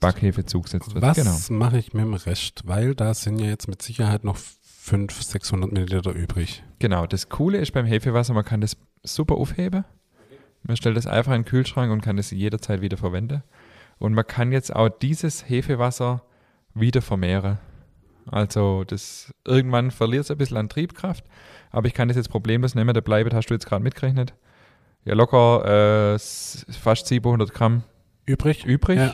[0.00, 1.02] Backhefe zugesetzt wird.
[1.02, 1.36] Was Genau.
[1.58, 2.62] mache ich mit dem Rest?
[2.64, 6.62] Weil da sind ja jetzt mit Sicherheit noch 500, 600 Milliliter übrig.
[6.78, 9.84] Genau, das Coole ist beim Hefewasser, man kann das super aufheben.
[10.62, 13.42] Man stellt das einfach in den Kühlschrank und kann das jederzeit wieder verwenden.
[13.98, 16.22] Und man kann jetzt auch dieses Hefewasser
[16.74, 17.58] wieder vermehren.
[18.26, 21.24] Also das irgendwann verliert es ein bisschen an Triebkraft,
[21.70, 22.94] aber ich kann das jetzt problemlos nehmen.
[22.94, 24.34] Der Bleibet hast du jetzt gerade mitgerechnet.
[25.04, 27.82] Ja, locker äh, fast 700 Gramm
[28.26, 28.64] Übrig?
[28.64, 28.98] übrig.
[28.98, 29.12] Ja.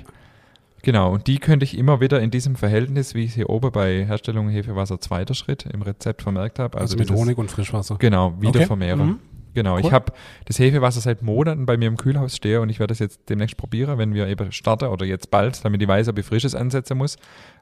[0.83, 3.73] Genau, und die könnte ich immer wieder in diesem Verhältnis, wie ich es hier oben
[3.73, 6.79] bei Herstellung Hefewasser zweiter Schritt im Rezept vermerkt habe.
[6.79, 7.97] Also, mit dieses- Honig und Frischwasser.
[7.99, 8.67] Genau, wieder Okay.
[8.67, 9.07] vermehren.
[9.07, 9.19] Mhm.
[9.55, 9.93] Genau, ich Cool.
[9.93, 10.13] habe
[10.45, 13.57] das Hefewasser seit Monaten bei mir im Kühlhaus stehen und ich werde das jetzt demnächst
[13.57, 16.99] probieren, wenn wir eben starten oder jetzt bald, damit ich weiß, ob ich Frisches ansetzen
[16.99, 17.17] muss.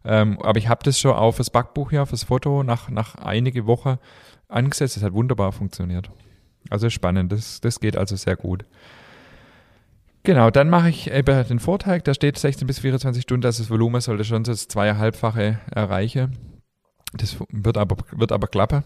[0.05, 3.67] Ähm, aber ich habe das schon auch fürs Backbuch hier, fürs Foto, nach, nach einige
[3.67, 3.99] Wochen
[4.49, 4.97] angesetzt.
[4.97, 6.11] Das hat wunderbar funktioniert.
[6.70, 8.64] Also spannend, das, das geht also sehr gut.
[10.22, 13.70] Genau, dann mache ich eben den Vorteig, da steht 16 bis 24 Stunden, also das
[13.70, 16.38] Volumen sollte schon das zweieinhalbfache erreichen.
[17.12, 18.85] Das wird aber, wird aber klappen.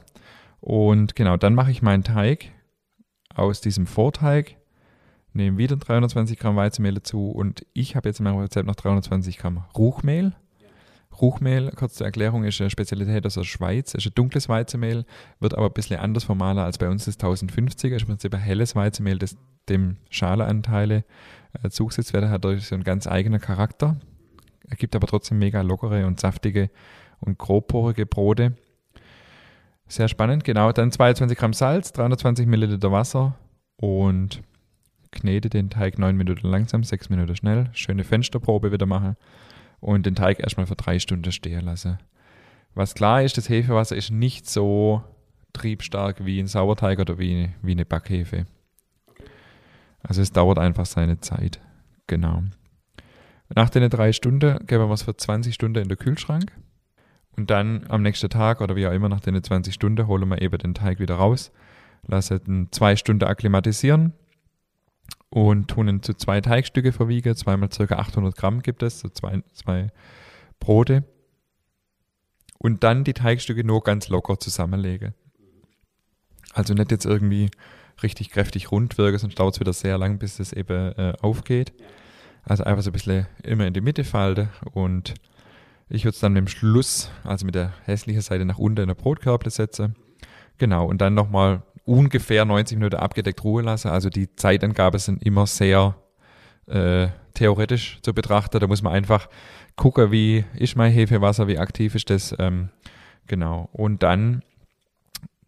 [0.61, 2.51] Und genau, dann mache ich meinen Teig
[3.33, 4.57] aus diesem Vorteig,
[5.33, 9.39] nehme wieder 320 Gramm Weizenmehl dazu und ich habe jetzt in meinem Rezept noch 320
[9.39, 10.35] Gramm Ruchmehl.
[11.21, 15.05] Ruchmehl, kurz zur Erklärung, ist eine Spezialität aus der Schweiz, ist ein dunkles Weizenmehl,
[15.41, 18.41] wird aber ein bisschen anders vermahlen als bei uns das 1050er, ist im Prinzip ein
[18.41, 19.37] helles Weizenmehl, das
[19.69, 21.05] dem Schaleanteile
[21.63, 23.97] äh, zugesetzt werden, hat dadurch so einen ganz eigenen Charakter,
[24.69, 26.71] ergibt aber trotzdem mega lockere und saftige
[27.21, 28.57] und grobporige Brote.
[29.87, 30.73] Sehr spannend, genau.
[30.73, 33.37] Dann 22 Gramm Salz, 320 Milliliter Wasser
[33.77, 34.43] und
[35.11, 37.71] knete den Teig 9 Minuten langsam, 6 Minuten schnell.
[37.73, 39.17] Schöne Fensterprobe wieder machen
[39.81, 41.99] und den Teig erstmal für drei Stunden stehen lassen.
[42.75, 45.03] Was klar ist, das Hefewasser ist nicht so
[45.53, 48.47] triebstark wie ein Sauerteig oder wie, wie eine Backhefe.
[50.03, 51.61] Also es dauert einfach seine Zeit.
[52.07, 52.43] Genau.
[53.55, 56.53] Nach den drei Stunden geben wir es für 20 Stunden in den Kühlschrank.
[57.37, 60.43] Und dann am nächsten Tag oder wie auch immer nach den 20 Stunden holen wir
[60.43, 61.53] eben den Teig wieder raus,
[62.07, 64.13] lassen ihn zwei Stunden akklimatisieren
[65.31, 67.35] und tun ihn zu zwei Teigstücke verwiegen.
[67.35, 69.89] Zweimal circa 800 Gramm gibt es, so zwei, zwei
[70.59, 71.05] Brote.
[72.59, 75.15] Und dann die Teigstücke nur ganz locker zusammenlegen.
[76.53, 77.51] Also nicht jetzt irgendwie
[78.03, 81.73] richtig kräftig rund wirken, sonst dauert es wieder sehr lang, bis es eben äh, aufgeht.
[82.45, 85.15] Also einfach so ein bisschen immer in die Mitte falten und
[85.91, 88.89] ich würde es dann mit dem Schluss, also mit der hässlichen Seite nach unten in
[88.89, 89.97] der Brotkörble setzen.
[90.59, 93.89] Genau, und dann nochmal ungefähr 90 Minuten abgedeckt ruhen lassen.
[93.89, 95.97] Also die Zeitangaben sind immer sehr
[96.67, 98.61] äh, theoretisch zu betrachten.
[98.61, 99.29] Da muss man einfach
[99.75, 102.35] gucken, wie ist mein Hefewasser, wie aktiv ist das.
[102.39, 102.69] Ähm,
[103.27, 104.43] genau, und dann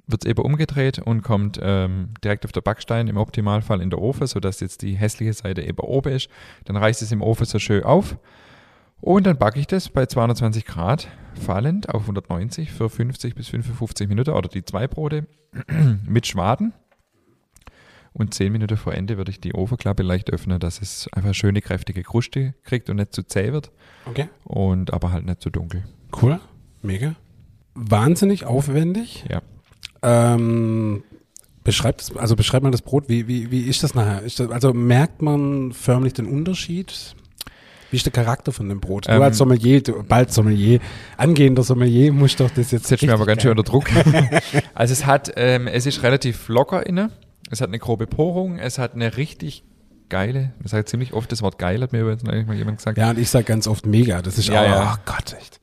[0.07, 4.01] wird es eben umgedreht und kommt ähm, direkt auf der Backstein, im Optimalfall in der
[4.01, 6.29] Ofen, sodass jetzt die hässliche Seite eben oben ist.
[6.65, 8.17] Dann reißt es im Ofen so schön auf.
[9.01, 11.09] Und dann backe ich das bei 220 Grad
[11.41, 15.27] fallend auf 190 für 50 bis 55 Minuten oder die zwei Brote
[16.07, 16.75] mit Schwaden.
[18.13, 21.63] Und 10 Minuten vor Ende würde ich die Ofenklappe leicht öffnen, dass es einfach schöne,
[21.63, 23.71] kräftige Kruste kriegt und nicht zu zäh wird.
[24.05, 24.29] Okay.
[24.45, 25.85] Und aber halt nicht zu dunkel.
[26.21, 26.41] Cool.
[26.83, 27.15] Mega.
[27.75, 29.25] Wahnsinnig aufwendig.
[29.31, 29.43] Ja.
[30.03, 31.05] Ähm,
[31.63, 34.23] beschreibt es, also beschreibt mal das Brot, wie, wie, wie ist das nachher?
[34.23, 37.15] Ist das, also merkt man förmlich den Unterschied?
[37.91, 39.09] Wie ist der Charakter von dem Brot?
[39.09, 40.81] Du Ähm, als Sommelier, du, bald Sommelier,
[41.17, 42.87] angehender Sommelier, musst doch das jetzt.
[42.87, 43.89] Setzt mir aber ganz schön unter Druck.
[44.75, 47.11] also es hat, ähm, es ist relativ locker inne.
[47.51, 48.59] Es hat eine grobe Porung.
[48.59, 49.65] Es hat eine richtig
[50.11, 52.99] geile, ich sage ziemlich oft das Wort geil, hat mir übrigens neulich mal jemand gesagt.
[52.99, 54.21] Ja, und ich sag ganz oft mega.
[54.21, 54.95] Das ist Ja, auch, ja.
[54.95, 55.61] oh Gott, echt.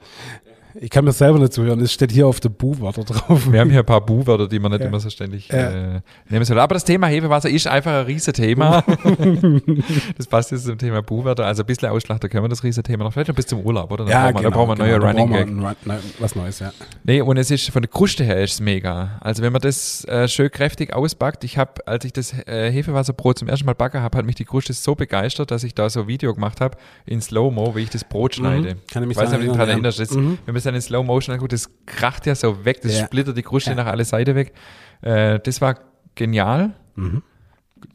[0.79, 1.79] Ich kann mir selber nicht zuhören.
[1.81, 3.51] Es steht hier auf der Bu-Wörter drauf.
[3.51, 4.87] Wir haben hier ein paar Bu-Wörter, die man nicht Ja.
[4.87, 5.95] immer so ständig Ja.
[5.95, 6.59] äh, nehmen soll.
[6.59, 8.83] Aber das Thema Hefewasser ist einfach ein Riesenthema.
[10.17, 11.45] das passt jetzt zum Thema Bu-Wörter.
[11.45, 13.13] Also ein bisschen Ausschlachter können wir das Riesenthema noch.
[13.13, 14.05] Vielleicht noch bis zum Urlaub, oder?
[14.05, 15.47] Dann ja, brauchen wir, genau, da brauchen wir genau, neuen da Running Gag.
[15.57, 16.71] wir Run- nein, was Neues, ja.
[17.03, 19.17] Nee, und es ist von der Kruste her ist es mega.
[19.21, 23.39] Also wenn man das äh, schön kräftig ausbackt, ich habe, als ich das äh, Hefewasserbrot
[23.39, 26.01] zum ersten Mal backen habe, hat mich die Kruste so begeistert, dass ich da so
[26.01, 28.75] ein Video gemacht habe in Slow-Mo, wie ich das Brot schneide.
[28.75, 28.79] Mhm.
[28.91, 30.15] Kann ich mich Weiß nicht, ob du dich daran erinnerst.
[30.15, 30.37] Mhm.
[30.45, 33.05] Wenn man es dann in Slow Motion anguckt, das kracht ja so weg, das Ja.
[33.05, 33.75] splittert die Kruste Ja.
[33.77, 34.53] nach alle Seiten weg.
[35.01, 35.79] Äh, das war
[36.15, 36.73] genial.
[36.95, 37.23] Mhm.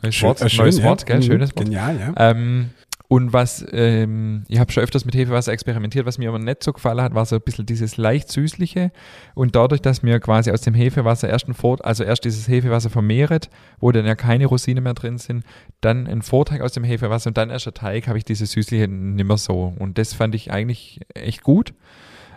[0.02, 0.84] Neues Schön- Wort, neues ja.
[0.84, 1.16] Wort, gell?
[1.18, 1.22] Mhm.
[1.22, 1.64] Schönes Wort.
[1.66, 2.30] Genial, ja.
[2.30, 2.70] Ähm,
[3.08, 6.72] und was, ähm, ich habe schon öfters mit Hefewasser experimentiert, was mir aber nicht so
[6.72, 8.90] gefallen hat, war so ein bisschen dieses leicht süßliche.
[9.34, 12.88] Und dadurch, dass mir quasi aus dem Hefewasser erst ein Vor also erst dieses Hefewasser
[12.90, 15.44] vermehret, wo dann ja keine Rosinen mehr drin sind,
[15.82, 18.88] dann ein Vorteig aus dem Hefewasser und dann erst der Teig, habe ich dieses süßliche
[18.88, 19.74] nimmer so.
[19.78, 21.74] Und das fand ich eigentlich echt gut.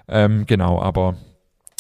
[0.08, 1.16] Ähm, genau, aber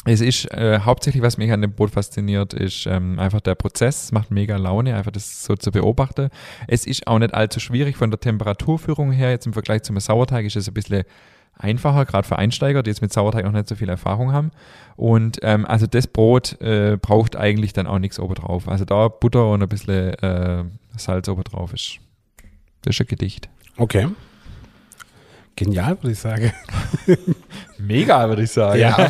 [0.07, 4.03] es ist äh, hauptsächlich, was mich an dem Brot fasziniert, ist ähm, einfach der Prozess.
[4.05, 6.29] Es macht mega Laune, einfach das so zu beobachten.
[6.67, 9.31] Es ist auch nicht allzu schwierig von der Temperaturführung her.
[9.31, 11.05] Jetzt im Vergleich zum Sauerteig ist es ein bisschen
[11.57, 14.51] einfacher, gerade für Einsteiger, die jetzt mit Sauerteig noch nicht so viel Erfahrung haben.
[14.95, 18.67] Und ähm, also das Brot äh, braucht eigentlich dann auch nichts obendrauf.
[18.67, 20.63] Also da Butter und ein bisschen äh,
[20.97, 21.99] Salz obendrauf ist.
[22.83, 23.49] Das ist ein Gedicht.
[23.77, 24.07] Okay.
[25.55, 26.51] Genial, würde ich sagen.
[27.77, 28.79] Mega, würde ich sagen.
[28.79, 29.09] Ja.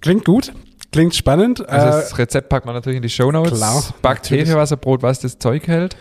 [0.00, 0.52] Klingt gut.
[0.92, 1.66] Klingt spannend.
[1.68, 3.58] Also Äh, das Rezept packt man natürlich in die Shownotes.
[3.58, 4.30] klar, Backt.
[4.30, 5.96] Hefewasserbrot, was das Zeug hält.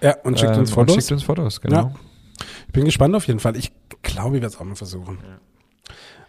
[0.00, 0.94] ja, und schickt Ähm, uns Fotos.
[0.94, 1.76] Und schickt uns Fotos, genau.
[1.76, 1.94] Ja.
[2.66, 3.56] Ich bin gespannt auf jeden Fall.
[3.56, 5.18] Ich glaube, ich werde es auch mal versuchen.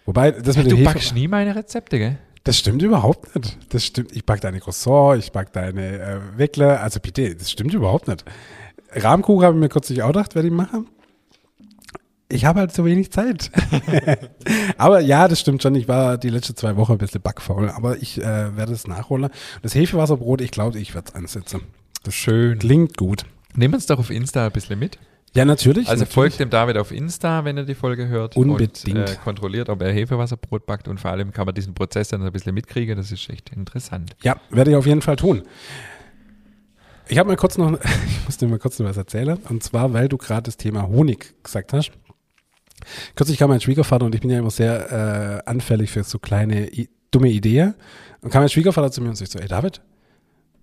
[0.05, 2.17] Wobei, das mit Du dem Hefe, backst nie meine Rezepte, gell?
[2.43, 3.58] das stimmt überhaupt nicht.
[3.73, 4.12] Das stimmt.
[4.15, 6.82] Ich back deine Croissant, ich back deine äh, Weckler.
[6.82, 8.25] Also bitte, das stimmt überhaupt nicht.
[8.91, 10.88] Rahmkuchen habe ich mir kürzlich auch gedacht, werde ich machen.
[12.32, 13.49] Ich habe halt so wenig Zeit.
[14.78, 15.73] aber ja, das stimmt schon.
[15.73, 19.30] Ich war die letzten zwei Wochen ein bisschen backfaul, aber ich äh, werde es nachholen.
[19.63, 21.62] Das Hefewasserbrot, ich glaube, ich werde es ansetzen.
[22.04, 22.60] Das Schön.
[22.60, 23.25] klingt gut.
[23.56, 24.99] Nimm uns doch auf Insta ein bisschen mit.
[25.34, 25.88] Ja, natürlich.
[25.88, 26.13] Also natürlich.
[26.13, 28.36] folgt dem David auf Insta, wenn er die Folge hört.
[28.36, 28.84] Unbedingt.
[28.88, 32.23] Und äh, kontrolliert, ob er Hefewasserbrot backt und vor allem kann man diesen Prozess dann
[32.23, 32.95] ein bisschen mitkriegen.
[32.95, 34.15] Das ist echt interessant.
[34.23, 35.43] Ja, werde ich auf jeden Fall tun.
[37.10, 39.39] Ich habe mal kurz noch, ich musste mal kurz noch was erzählen.
[39.50, 41.91] Und zwar, weil du gerade das Thema Honig gesagt hast.
[43.15, 46.72] Kürzlich kam mein Schwiegervater und ich bin ja immer sehr äh, anfällig für so kleine
[46.72, 47.74] I dumme Ideen.
[48.22, 49.82] Und kam mein Schwiegervater zu mir und sagt so, ey David,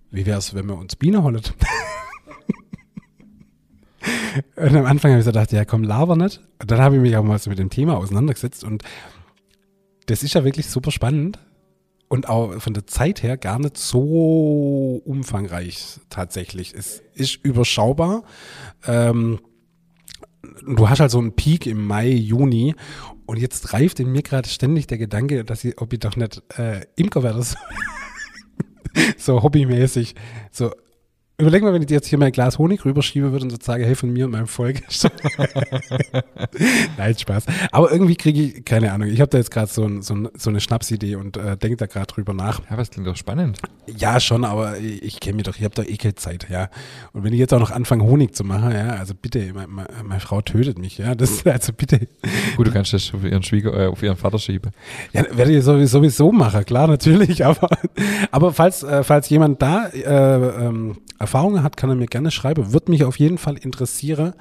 [0.09, 1.35] wie wär's, wenn wir uns Biene holen?
[4.55, 6.41] und am Anfang habe ich so gedacht, ja komm, laber nicht.
[6.61, 8.83] Und dann habe ich mich auch mal so mit dem Thema auseinandergesetzt und
[10.05, 11.37] das ist ja wirklich super spannend
[12.09, 16.73] und auch von der Zeit her gar nicht so umfangreich tatsächlich.
[16.73, 18.23] Es ist überschaubar.
[18.85, 19.39] Ähm,
[20.65, 22.75] du hast halt so einen Peak im Mai, Juni
[23.25, 26.41] und jetzt reift in mir gerade ständig der Gedanke, dass ich, ob ich doch nicht
[26.57, 27.43] äh, Imker werde.
[29.17, 30.15] So, hobbymäßig.
[30.51, 30.71] So,
[31.39, 33.85] überleg mal, wenn ich dir jetzt hier mein Glas Honig rüberschiebe würde und so sage,
[33.85, 34.81] hey, von mir und meinem Volk.
[36.97, 37.45] Nein, Spaß.
[37.71, 40.29] Aber irgendwie kriege ich, keine Ahnung, ich habe da jetzt gerade so, ein, so, ein,
[40.35, 42.61] so eine Schnapsidee und äh, denke da gerade drüber nach.
[42.67, 43.59] Ja, das klingt doch spannend.
[43.85, 46.69] Ja, schon, aber ich, ich kenne mich doch, ich habe doch eh keine Zeit, ja.
[47.13, 49.89] Und wenn ich jetzt auch noch anfange, Honig zu machen, ja, also bitte, meine, meine,
[50.03, 52.07] meine Frau tötet mich, ja, das, also bitte.
[52.55, 54.71] Gut, du kannst das auf ihren Schwieger, äh, auf ihren Vater schieben.
[55.13, 57.69] Ja, werde ich sowieso, sowieso machen, klar, natürlich, aber,
[58.31, 62.71] aber falls, äh, falls jemand da äh, ähm, Erfahrungen hat, kann er mir gerne schreiben.
[62.71, 64.33] Wird mich auf jeden Fall interessieren,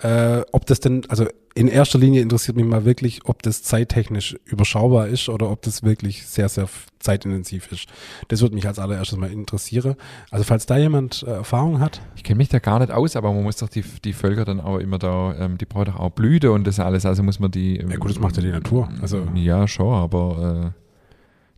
[0.00, 4.36] äh, ob das denn, also in erster Linie interessiert mich mal wirklich, ob das zeittechnisch
[4.44, 6.66] überschaubar ist oder ob das wirklich sehr, sehr
[6.98, 7.86] zeitintensiv ist.
[8.28, 9.94] Das würde mich als allererstes mal interessieren.
[10.30, 13.32] Also falls da jemand äh, Erfahrung hat, Ich kenne mich da gar nicht aus, aber
[13.32, 16.10] man muss doch die, die Völker dann auch immer da, ähm, die brauchen doch auch
[16.10, 17.76] Blüte und das alles, also muss man die.
[17.76, 20.81] Ja, gut, das macht ja die Natur, also- Ja, schon, aber äh,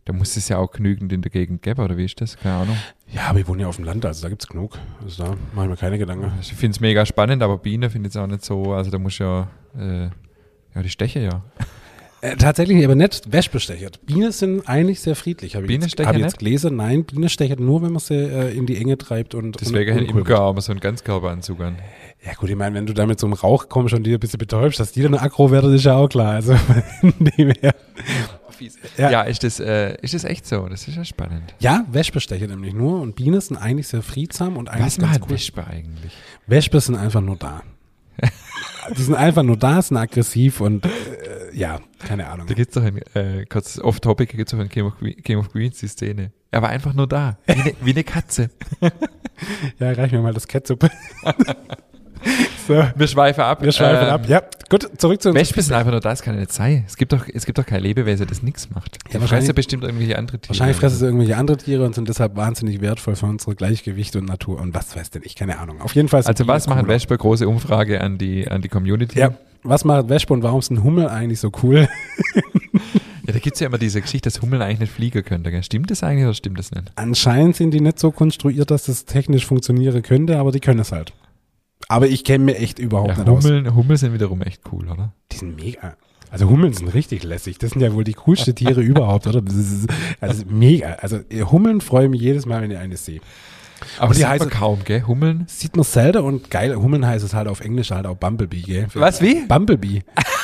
[0.05, 2.37] da muss es ja auch genügend in der Gegend geben, oder wie ist das?
[2.37, 2.77] Keine Ahnung.
[3.11, 4.77] ja, aber ich wohne ja auf dem Land, also da gibt's genug.
[5.03, 6.31] Also da mache ich mir keine Gedanken.
[6.41, 8.99] Ich finde es mega spannend, aber Biene finde ich es auch nicht so, also da
[8.99, 10.03] muss ja, äh,
[10.75, 11.41] ja, die Steche ja.
[12.21, 14.03] Äh, tatsächlich aber nicht Wespenstechert.
[14.05, 15.55] Bienen sind eigentlich sehr friedlich.
[15.55, 16.75] Habe ich, Bienen jetzt- stechen hab jetzt gelesen.
[16.75, 19.97] Nein, Bienen stechert nur, wenn man sie äh, in die Enge treibt und Deswegen und
[19.97, 21.75] hätte uncool Imker aber so einen Ganzkörperanzug an.
[22.25, 24.19] Ja gut, ich meine, wenn du da mit so einem Rauch kommst und die ein
[24.19, 26.33] bisschen betäubst, dass die dann aggro werden, ist ja auch klar.
[26.33, 26.55] Also
[27.01, 27.51] von dem
[28.59, 28.69] her.
[28.97, 29.21] Ja, Ja.
[29.23, 30.67] ist, das, äh, ist das echt so?
[30.67, 31.53] Das ist ja spannend.
[31.59, 35.11] Ja, Wespen stechen nämlich nur und Bienen sind eigentlich sehr friedsam und eigentlich Was ganz
[35.19, 35.35] macht cool.
[35.35, 36.11] Wespe eigentlich?
[36.47, 37.61] Wespen sind einfach nur da.
[38.97, 40.89] die sind einfach nur da, sind aggressiv und äh,
[41.53, 42.47] ja, keine Ahnung.
[42.47, 45.39] Da gibt es doch ein, äh, kurz off-topic, gibt es doch in Game of, Game
[45.39, 46.31] of Queens die Szene.
[46.51, 48.49] Er war einfach nur da, wie eine, wie eine Katze.
[49.79, 50.89] Ja, reich mir mal das Ketchup.
[52.67, 53.61] so, Wir schweifen ab.
[53.61, 54.27] wir schweifen Ähm, ab.
[54.27, 55.39] Ja, gut, zurück zu uns.
[55.39, 56.83] Wespen sind einfach nur da, das kann ja nicht sein.
[56.87, 58.97] Es gibt doch, es gibt doch kein Lebewesen, das nichts macht.
[59.07, 60.49] Die Ja, wahrscheinlich- fressen bestimmt irgendwelche andere Tiere.
[60.49, 64.25] Wahrscheinlich fressen sie irgendwelche andere Tiere und sind deshalb wahnsinnig wertvoll für unsere Gleichgewicht und
[64.25, 65.81] Natur und was weiß denn ich, keine Ahnung.
[65.81, 66.87] Auf jeden Fall Also die was machen.
[66.87, 67.17] Wespen?
[67.17, 69.19] Große Umfrage an die, an die Community.
[69.19, 69.31] Ja,
[69.63, 71.87] was macht Wespe und warum sind Hummel eigentlich so cool?
[73.27, 75.49] Ja, da gibt es ja immer diese Geschichte, dass Hummeln eigentlich nicht fliegen könnte.
[75.49, 75.63] Gell?
[75.63, 76.91] Stimmt das eigentlich oder stimmt das nicht?
[76.95, 80.91] Anscheinend sind die nicht so konstruiert, dass das technisch funktionieren könnte, aber die können es
[80.91, 81.11] halt.
[81.87, 83.43] Aber ich kenne mir echt überhaupt Ja, nicht aus.
[83.43, 85.13] Hummeln, Hummeln sind wiederum echt cool, oder?
[85.31, 85.95] Die sind mega.
[86.31, 87.59] Also Hummeln sind richtig lässig.
[87.59, 89.41] Das sind ja wohl die coolsten Tiere überhaupt, oder?
[90.19, 90.93] Also mega.
[91.01, 91.19] Also
[91.51, 93.21] Hummeln freuen mich jedes Mal, wenn ich eine sehe.
[93.99, 95.03] Aber die heißen- kaum, gell?
[95.05, 95.45] Hummeln?
[95.47, 96.75] Sieht man selten und geil.
[96.75, 98.87] Hummeln heißt es halt auf Englisch halt auch Bumblebee, gell?
[98.93, 99.45] Was, wie?
[99.45, 100.01] Bumblebee.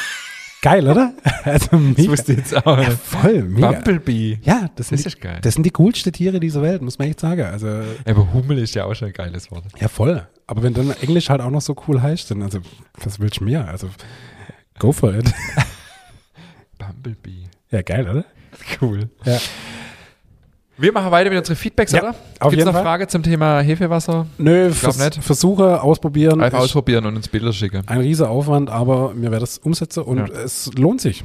[0.61, 1.13] geil, oder?
[1.43, 2.11] Also Das mega.
[2.11, 3.71] wusste ich jetzt auch Ja, voll, mega.
[3.71, 4.39] Bumblebee.
[4.43, 5.39] Ja, das Das die, ist geil.
[5.41, 7.41] das sind die coolsten Tiere dieser Welt, muss man echt sagen.
[7.43, 7.67] Also,
[8.05, 9.63] Aber Hummel ist ja auch schon ein geiles Wort.
[9.79, 10.27] ja, voll.
[10.47, 12.59] Aber wenn dann Englisch halt auch noch so cool heißt, dann, also,
[13.03, 13.67] was willst du mehr?
[13.67, 13.89] Also,
[14.77, 15.33] go for it.
[16.77, 17.45] Bumblebee.
[17.71, 18.25] Ja, geil, oder?
[18.81, 19.09] Cool.
[19.25, 19.39] Ja.
[20.81, 22.09] Wir machen weiter mit unseren Feedbacks, Ja, oder?
[22.09, 22.83] auf Gibt es jeden noch Fall.
[22.83, 24.25] Frage zum Thema Hefewasser?
[24.39, 25.23] Nö, vers nicht.
[25.23, 26.41] Versuche, ausprobieren.
[26.41, 27.83] Einfach ausprobieren und uns Bilder schicken.
[27.87, 30.25] Ein riesiger Aufwand, aber mir werde das umsetzen und Ja.
[30.43, 31.23] es lohnt sich.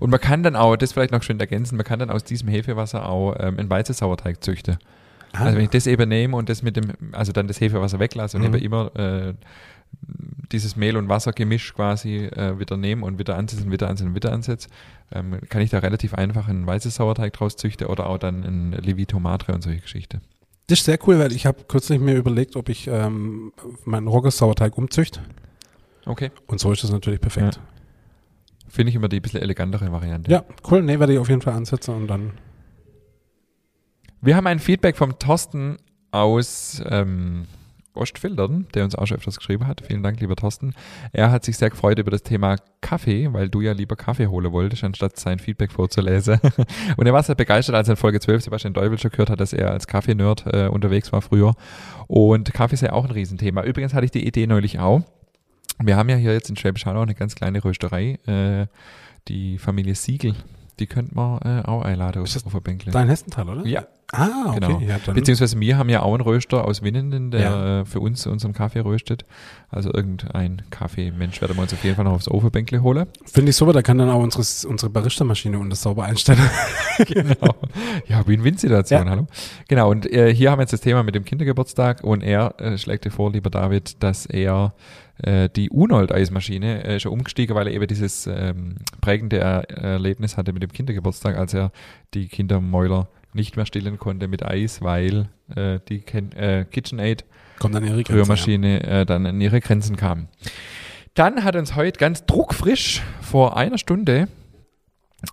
[0.00, 2.48] Und man kann dann auch, das vielleicht noch schön ergänzen, man kann dann aus diesem
[2.48, 4.76] Hefewasser auch ähm, einen Weizensauerteig züchten.
[5.32, 5.44] Ah.
[5.44, 8.36] Also wenn ich das eben nehme und das mit dem, also dann das Hefewasser weglasse
[8.36, 8.54] und Mhm.
[8.54, 9.32] eben immer äh,
[10.50, 14.70] dieses Mehl- und Wassergemisch quasi äh, wieder nehmen und wieder ansetzen, wieder ansetzen, wieder ansetzen,
[15.14, 18.72] ähm, kann ich da relativ einfach einen weißes Sauerteig draus züchten oder auch dann ein
[18.72, 20.20] Levito Madre und solche Geschichten.
[20.66, 23.52] Das ist sehr cool, weil ich habe kürzlich mir überlegt, ob ich ähm,
[23.84, 25.20] meinen Roggers-Sauerteig umzüchte.
[26.06, 26.30] Okay.
[26.46, 27.60] Und so ist das natürlich perfekt.
[28.68, 30.30] Finde ich immer die bisschen elegantere Variante.
[30.30, 30.82] Ja, cool.
[30.82, 32.32] Nee, werde ich auf jeden Fall ansetzen und dann.
[34.20, 35.76] Wir haben ein Feedback vom Thorsten
[36.10, 37.46] aus ähm,
[37.94, 39.82] Ostfildern, der uns auch schon öfters geschrieben hat.
[39.86, 40.74] Vielen Dank, lieber Thorsten.
[41.12, 44.52] Er hat sich sehr gefreut über das Thema Kaffee, weil du ja lieber Kaffee holen
[44.52, 46.40] wolltest, anstatt sein Feedback vorzulesen.
[46.96, 49.40] Und er war sehr begeistert, als er in Folge 12 Sebastian Deuvel schon gehört hat,
[49.40, 51.54] dass er als Kaffee-Nerd äh, unterwegs war früher.
[52.06, 53.62] Und Kaffee ist ja auch ein Riesenthema.
[53.62, 55.02] Übrigens hatte ich die Idee neulich auch.
[55.78, 58.66] Wir haben ja hier jetzt in Schwäbisch Hall auch eine ganz kleine Rösterei, äh,
[59.28, 60.34] die Familie Siegel.
[60.78, 62.92] Die könnten wir äh, auch einladen Ist das auf, auf Bänkle.
[62.92, 63.66] Dein Hestental, oder?
[63.66, 63.84] Ja.
[64.14, 64.60] Ah, okay.
[64.60, 64.80] Genau.
[64.80, 67.84] Ja, Beziehungsweise wir haben ja auch einen Röster aus Winnenden, der Ja.
[67.86, 69.24] für uns unseren Kaffee röstet.
[69.70, 73.06] Also irgendein Kaffeemensch werden wir uns auf jeden Fall noch aufs Ofenbänkle holen.
[73.24, 76.40] Finde ich super, da kann dann auch unsere, unsere Barista-Maschine und das sauber einstellen.
[77.06, 77.54] genau.
[78.06, 79.10] Ja, Win-Win-Situation, Ja.
[79.10, 79.26] hallo.
[79.68, 82.76] Genau, und äh, hier haben wir jetzt das Thema mit dem Kindergeburtstag und er äh,
[82.76, 84.74] schlägt dir vor, lieber David, dass er
[85.18, 90.52] äh, die Unold-Eismaschine äh, schon umgestiegen, weil er eben dieses ähm, prägende er Erlebnis hatte
[90.52, 91.72] mit dem Kindergeburtstag, als er
[92.14, 97.24] die Kindermäuler nicht mehr stillen konnte mit Eis, weil äh, die Ken äh, KitchenAid
[97.58, 100.28] Kommt dann ihre Grenze, Rührmaschine äh, dann an ihre Grenzen kam.
[101.14, 104.28] Dann hat uns heute ganz druckfrisch vor einer Stunde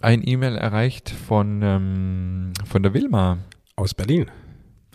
[0.01, 3.37] ein E-Mail erreicht von, ähm, von der Wilma Ja.
[3.75, 4.29] Aus Berlin.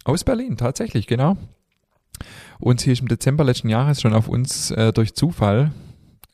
[0.04, 1.36] aus Berlin, tatsächlich, genau.
[2.64, 5.70] Und sie ist im Dezember letzten Jahres schon auf uns äh, durch Zufall.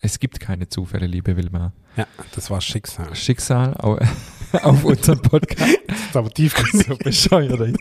[0.01, 1.73] Es gibt keine Zufälle, liebe Wilma.
[1.97, 3.13] Ja, das war Schicksal.
[3.17, 3.99] Schicksal au,
[4.63, 5.79] auf unseren Podcast.
[6.15, 6.87] Aber tiefgründig.
[6.87, 7.77] so bescheuert.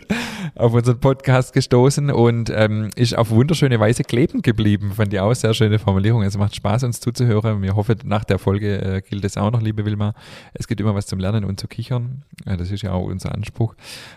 [0.54, 4.92] auf unseren Podcast gestoßen und ähm, ist auf wunderschöne Weise kleben geblieben.
[4.94, 6.22] Fand ich auch sehr schöne Formulierung.
[6.22, 7.62] Es macht Spaß, uns zuzuhören.
[7.62, 10.14] Wir hoffen, nach der Folge äh, gilt es auch noch, liebe Wilma.
[10.54, 12.22] Es gibt immer was zum Lernen und zu kichern.
[12.46, 13.74] Äh, das ist ja auch unser Anspruch.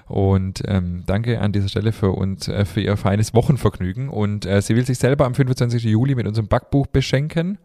[0.08, 4.10] Und ähm, danke an dieser Stelle für uns, äh, für ihr feines Wochenvergnügen.
[4.10, 5.84] Und äh, sie will sich selber am 25.
[5.84, 7.58] Juli mit unserem Backbuch beschenken.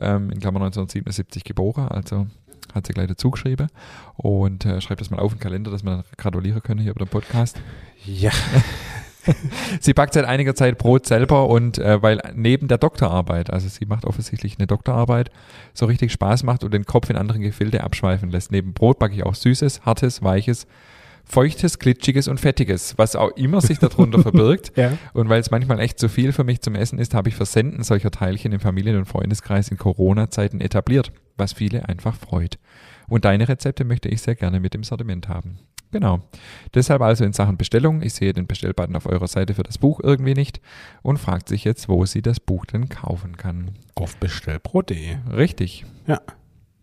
[0.00, 2.28] Ähm, in Klammer 1977 geboren, also
[2.74, 3.68] hat sie gleich dazu geschrieben
[4.16, 7.04] und äh, schreibt das mal auf den Kalender, dass wir dann gratulieren können hier über
[7.04, 7.60] den Podcast.
[8.04, 8.30] Ja.
[9.80, 13.84] Sie backt seit einiger Zeit Brot selber und äh, weil neben der Doktorarbeit, also sie
[13.84, 15.30] macht offensichtlich eine Doktorarbeit,
[15.74, 18.50] so richtig Spaß macht und den Kopf in anderen Gefilde abschweifen lässt.
[18.50, 20.66] Neben Brot backe ich auch Süßes, Hartes, Weiches,
[21.24, 24.72] Feuchtes, Glitschiges und Fettiges, was auch immer sich darunter verbirgt.
[24.76, 24.98] Ja.
[25.12, 27.84] Und weil es manchmal echt zu viel für mich zum Essen ist, habe ich Versenden
[27.84, 32.60] solcher Teilchen im Familien- und Freundeskreis in Corona-Zeiten etabliert, was viele einfach freut.
[33.08, 35.58] Und deine Rezepte möchte ich sehr gerne mit im Sortiment haben.
[35.92, 36.20] Genau.
[36.72, 39.98] Deshalb also in Sachen Bestellung, ich sehe den Bestellbutton auf eurer Seite für das Buch
[40.00, 40.60] irgendwie nicht
[41.02, 43.72] und fragt sich jetzt, wo sie das Buch denn kaufen kann.
[43.96, 45.16] Auf bestellbrot.de.
[45.32, 45.84] Richtig.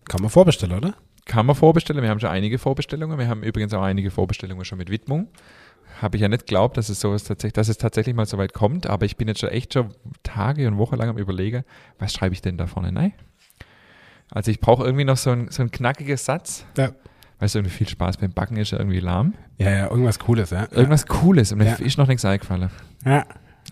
[0.09, 0.95] Kann man vorbestellen, oder?
[1.25, 2.03] Kann man vorbestellen.
[2.03, 3.17] Wir haben schon einige Vorbestellungen.
[3.17, 5.27] Wir haben übrigens auch einige Vorbestellungen schon mit Widmung.
[6.01, 8.53] Habe ich ja nicht geglaubt, dass es sowas tatsächlich, dass es tatsächlich mal so weit
[8.53, 11.63] kommt, aber ich bin jetzt schon echt schon Tage und Wochen lang am überlegen,
[11.97, 13.13] was schreibe ich denn da vorne rein?
[14.31, 16.65] Also ich brauche irgendwie noch so ein, so ein knackiges Satz.
[16.77, 16.89] Ja.
[17.39, 19.33] Weißt du, irgendwie viel Spaß beim Backen ist ja irgendwie lahm.
[19.57, 20.67] Ja, ja, irgendwas Cooles, ja.
[20.71, 21.73] Irgendwas Cooles und mir Ja.
[21.75, 22.69] ist noch nichts eingefallen.
[23.05, 23.11] Ja.
[23.11, 23.25] Ja,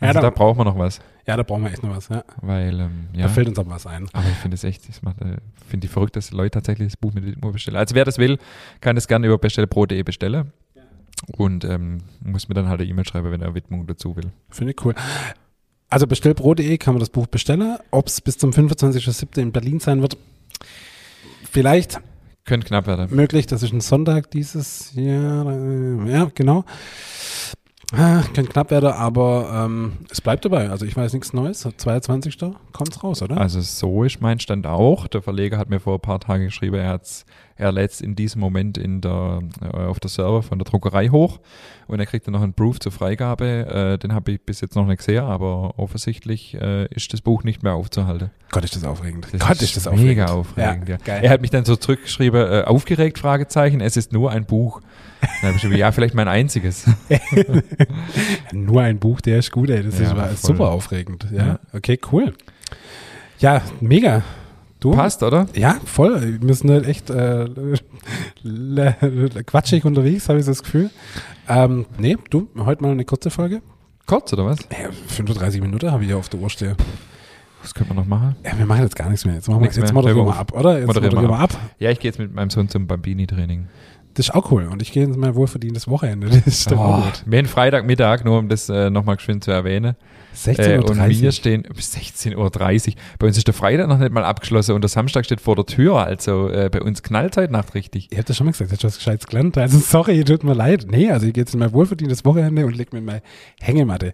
[0.10, 2.24] Also da, da brauchen wir noch was, ja, da brauchen wir echt noch was, ja.
[2.42, 3.24] weil, ähm, ja.
[3.24, 4.08] Da fällt uns aber was ein.
[4.14, 5.38] Aber ich finde es echt, ich äh,
[5.68, 7.78] finde die verrückt, dass Leute tatsächlich das Buch mit Widmung bestellen.
[7.78, 8.38] Also wer das will,
[8.82, 10.52] kann das gerne über bestellpro.de bestellen.
[11.38, 14.32] Und ähm, muss mir dann halt eine E-Mail schreiben, wenn er Widmung dazu will.
[14.50, 14.94] Finde ich cool.
[15.90, 17.78] Also bestellbrot.de kann man das Buch bestellen.
[17.90, 19.40] Ob es bis zum 25.07.
[19.40, 20.18] in Berlin sein wird,
[21.56, 22.00] vielleicht
[22.46, 23.16] Könnte knapp werden.
[23.16, 23.48] möglich.
[23.48, 25.48] Das ist ein Sonntag dieses Jahr.
[25.52, 26.64] äh, Ja, genau.
[27.94, 30.70] Ah, Könnte knapp werden, aber ähm, es bleibt dabei.
[30.70, 31.68] Also ich weiß nichts Neues.
[31.78, 32.38] 22.
[32.74, 33.38] kommt's raus, oder?
[33.38, 35.08] Also so ist mein Stand auch.
[35.08, 37.26] Der Verleger hat mir vor ein paar Tagen geschrieben, er hat's,
[37.58, 41.08] er lädt es in diesem Moment in der, äh, auf der Server von der Druckerei
[41.10, 41.40] hoch
[41.88, 43.46] und er kriegt dann noch einen Proof zur Freigabe.
[43.96, 47.44] Äh, den habe ich bis jetzt noch nicht gesehen, aber offensichtlich äh, ist das Buch
[47.44, 48.32] nicht mehr aufzuhalten.
[48.52, 49.28] Gott, ist das aufregend.
[49.32, 50.82] Das Gott, ist das mega aufregend.
[50.82, 50.90] aufregend.
[50.90, 51.24] Ja, geil.
[51.24, 54.82] Er hat mich dann so zurückgeschrieben, aufgeregt, Fragezeichen, es ist nur ein Buch.
[55.72, 56.86] Ja, vielleicht mein einziges.
[58.52, 59.84] Nur ein Buch, der ist gut, ey.
[59.84, 61.28] Das Ja, ist super aufregend.
[61.32, 61.46] Ja.
[61.48, 61.60] Ja.
[61.74, 62.34] Okay, cool.
[63.40, 64.24] Ja, mega.
[64.86, 64.92] Du?
[64.92, 65.48] Passt, oder?
[65.56, 66.38] Ja, voll.
[66.42, 67.48] Wir sind halt echt äh,
[69.48, 70.92] quatschig unterwegs, habe ich das Gefühl.
[71.50, 73.64] Ähm, nee, du, heute mal eine kurze Folge.
[74.06, 74.60] Kurz, oder was?
[74.72, 76.76] Ja, 35 Minuten habe ich hier auf der Uhr stehen.
[77.64, 78.36] Was können wir noch machen?
[78.46, 79.34] Ja, wir machen jetzt gar nichts mehr.
[79.34, 80.78] Jetzt, machen wir, jetzt moderieren wir Hör ab, oder?
[80.78, 81.58] Jetzt Moderieren wir wir ab.
[81.80, 83.68] Ja, ich gehe jetzt mit meinem Sohn zum Bambini-Training.
[84.16, 84.68] Das ist auch cool.
[84.68, 86.28] Und ich gehe jetzt mal wohlverdientes Wochenende.
[86.46, 87.24] Das ist doch Oh, gut.
[87.26, 89.96] wir haben Freitagmittag, nur um das äh, nochmal geschwind zu erwähnen.
[90.46, 91.10] Äh, 16.30 und Uhr.
[91.10, 92.94] wir stehen bis 16.30 Uhr.
[93.20, 95.66] Bei uns ist der Freitag noch nicht mal abgeschlossen und der Samstag steht vor der
[95.66, 95.98] Tür.
[96.06, 98.10] Also äh, bei uns knallt heute Nacht richtig.
[98.12, 99.58] Ihr habt das schon mal gesagt, ihr habt was Gescheites gelernt.
[99.58, 100.88] Also sorry, tut mir leid.
[100.90, 103.22] Nee, also ich gehe jetzt in mein wohlverdientes Wochenende und leg mir meine
[103.62, 104.14] Hängematte.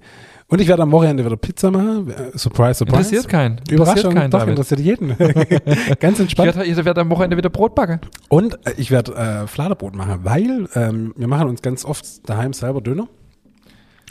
[0.51, 2.09] Und ich werde am Wochenende wieder Pizza machen.
[2.09, 2.83] Äh, Surprise, surprise.
[3.15, 3.61] Interessiert keinen.
[3.69, 4.51] Überraschung, Interessiert keinen, doch, David.
[4.51, 5.17] interessiert jeden.
[5.99, 6.55] Ganz Ich entspannt.
[6.57, 8.01] werde, ich werde am Wochenende wieder Brot backen.
[8.27, 12.51] Und äh, ich werde äh, Fladenbrot machen, weil ähm, wir machen uns ganz oft daheim
[12.51, 13.07] selber Döner.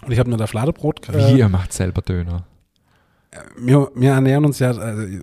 [0.04, 1.02] Und ich habe nur da Fladenbrot.
[1.12, 2.46] Wie, ihr macht selber Döner?
[3.58, 5.20] wir, wir ernähren uns ja, äh,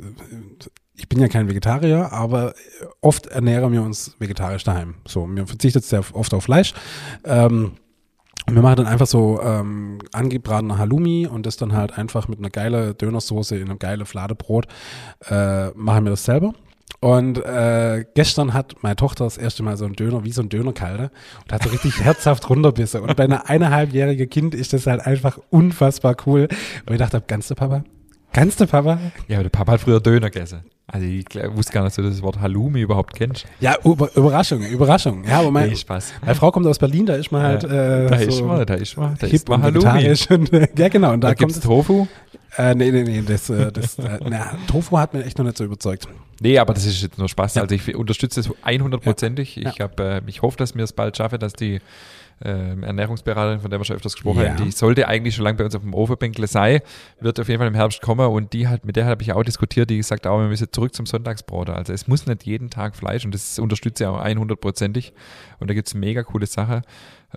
[0.93, 2.53] ich bin ja kein Vegetarier, aber
[3.01, 4.95] oft ernähren wir uns vegetarisch daheim.
[5.07, 6.73] So, wir verzichten sehr oft auf Fleisch.
[7.25, 7.71] Ähm,
[8.47, 12.39] und wir machen dann einfach so ähm, angebratener Halloumi und das dann halt einfach mit
[12.39, 14.67] einer geilen Dönersoße in einem geilen Fladebrot
[15.29, 16.53] äh, machen wir das selber.
[17.01, 20.49] Und äh, gestern hat meine Tochter das erste Mal so einen Döner, wie so ein
[20.49, 21.11] Dönerkalter
[21.43, 23.01] und hat so richtig herzhaft runterbissen.
[23.01, 26.47] Und bei einer eineinhalbjährigen Kind ist das halt einfach unfassbar cool.
[26.85, 27.83] Und ich dachte, ganz der Papa?
[28.31, 28.99] Ganz der Papa?
[29.27, 30.61] Ja, aber der Papa hat früher Döner gegessen.
[30.89, 33.45] Also ich wusste gar nicht, dass du das Wort Halloumi überhaupt kennst.
[33.59, 35.25] Ja, Über Überraschung, Überraschung.
[35.25, 36.13] Ja, aber mein, Nee, Spaß.
[36.21, 38.73] meine Frau kommt aus Berlin, da ist man halt äh, da so ist man, da
[38.75, 39.17] ist man.
[39.19, 40.09] Da ist man Halloumi.
[40.29, 41.11] Und, äh, ja, genau.
[41.11, 41.63] Und da, Da gibt's es.
[41.63, 42.07] Tofu.
[42.57, 45.57] Äh, nee, nee, nee, das, äh, das äh, na, Tofu hat mir echt noch nicht
[45.57, 46.07] so überzeugt.
[46.39, 47.57] Nee, aber das ist jetzt nur Spaß.
[47.57, 49.55] Also ich unterstütze es 100%ig.
[49.57, 49.69] Ja.
[49.69, 51.79] Ich, hab, äh, ich hoffe, dass wir es bald schaffen, dass die
[52.43, 54.49] ähm, Ernährungsberaterin, von der wir schon öfters gesprochen Ja.
[54.53, 56.81] haben, die sollte eigentlich schon lange bei uns auf dem Ofenbänkle sein,
[57.19, 59.43] wird auf jeden Fall im Herbst kommen und die hat, mit der habe ich auch
[59.43, 61.69] diskutiert, die sagt auch, wir müssen zurück zum Sonntagsbrot.
[61.69, 65.13] Also es muss nicht jeden Tag Fleisch und das unterstütze ich auch 100%ig
[65.59, 66.81] und da gibt es mega coole Sachen.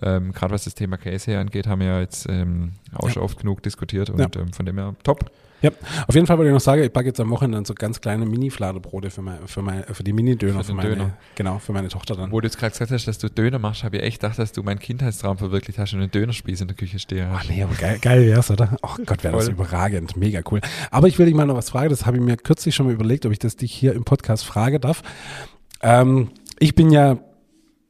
[0.01, 3.13] Ähm, Gerade was das Thema Käse angeht, haben wir ja jetzt ähm, auch Ja.
[3.15, 4.41] schon oft genug diskutiert und Ja.
[4.41, 5.31] ähm, von dem her top.
[5.61, 5.69] Ja,
[6.07, 8.25] auf jeden Fall wollte ich noch sagen, ich backe jetzt am Wochenende so ganz kleine
[8.25, 11.17] Mini-Fladebrote für, mein, für, mein, für die Mini-Döner, Für für, meine, Döner.
[11.35, 12.31] genau, für meine Tochter dann.
[12.31, 14.51] Wo du jetzt gerade gesagt hast, dass du Döner machst, habe ich echt gedacht, dass
[14.51, 17.49] du meinen Kindheitstraum verwirklicht hast und einen Dönerspieß in der Küche stehen Ach hast.
[17.49, 18.75] nee, aber geil, geil wär's, oder?
[18.81, 20.17] Oh Gott, wäre das überragend.
[20.17, 20.61] Mega cool.
[20.89, 21.89] Aber ich will dich mal noch was fragen.
[21.89, 24.43] Das habe ich mir kürzlich schon mal überlegt, ob ich das dich hier im Podcast
[24.45, 25.03] frage darf.
[25.81, 27.17] Ähm, ich bin ja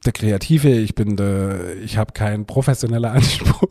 [0.06, 3.70] der Kreative, ich bin der, ich habe keinen professionellen Anspruch.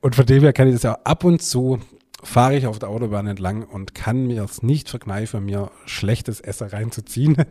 [0.00, 1.78] Und von dem her kann ich das ja ab und zu
[2.22, 6.68] fahre ich auf der Autobahn entlang und kann mir es nicht verkneifen, mir schlechtes Essen
[6.68, 7.36] reinzuziehen.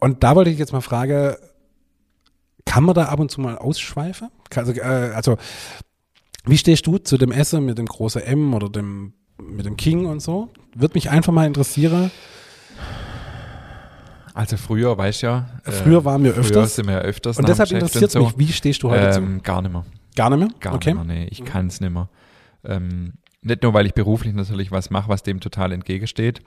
[0.00, 1.34] Und da wollte ich jetzt mal fragen,
[2.64, 4.28] kann man da ab und zu mal ausschweifen?
[4.54, 5.38] Also, äh, also
[6.44, 10.06] wie stehst du zu dem Essen mit dem großen M oder dem mit dem King
[10.06, 10.50] und so?
[10.74, 12.10] Würde mich einfach mal interessieren.
[14.34, 15.48] Also früher, weißt ja.
[15.64, 16.76] äh, Früher waren wir Früher öfters.
[16.76, 19.18] sind wir ja öfters Und deshalb interessiert und mich, wie stehst du heute zu?
[19.20, 19.84] ähm, Gar nicht mehr.
[20.14, 20.48] Gar nicht mehr?
[20.60, 20.94] Gar okay.
[20.94, 21.26] nicht mehr, nee.
[21.30, 22.08] Ich kann es nicht mehr.
[22.64, 26.42] Ähm, nicht nur, weil ich beruflich natürlich was mache, was dem total entgegensteht,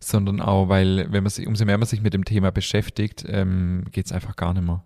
[0.00, 3.84] sondern auch, weil, wenn man sich, umso mehr man sich mit dem Thema beschäftigt, ähm,
[3.90, 4.84] geht es einfach gar nicht mehr.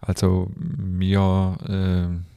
[0.00, 2.32] Also mir, äh,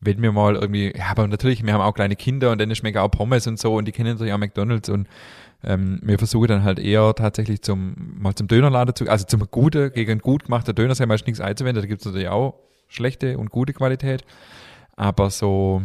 [0.00, 2.98] wenn wir mal irgendwie, ja, aber natürlich, wir haben auch kleine Kinder und dann schmecken
[2.98, 5.08] auch Pommes und so und die kennen natürlich auch McDonalds und
[5.64, 9.90] ähm, wir versuchen dann halt eher tatsächlich zum, mal zum Dönerladen zu, also zum gute,
[9.90, 12.54] gegen gut gemachten Döner sei meist nichts einzuwenden, da gibt es natürlich auch
[12.88, 14.22] schlechte und gute Qualität,
[14.96, 15.82] aber so,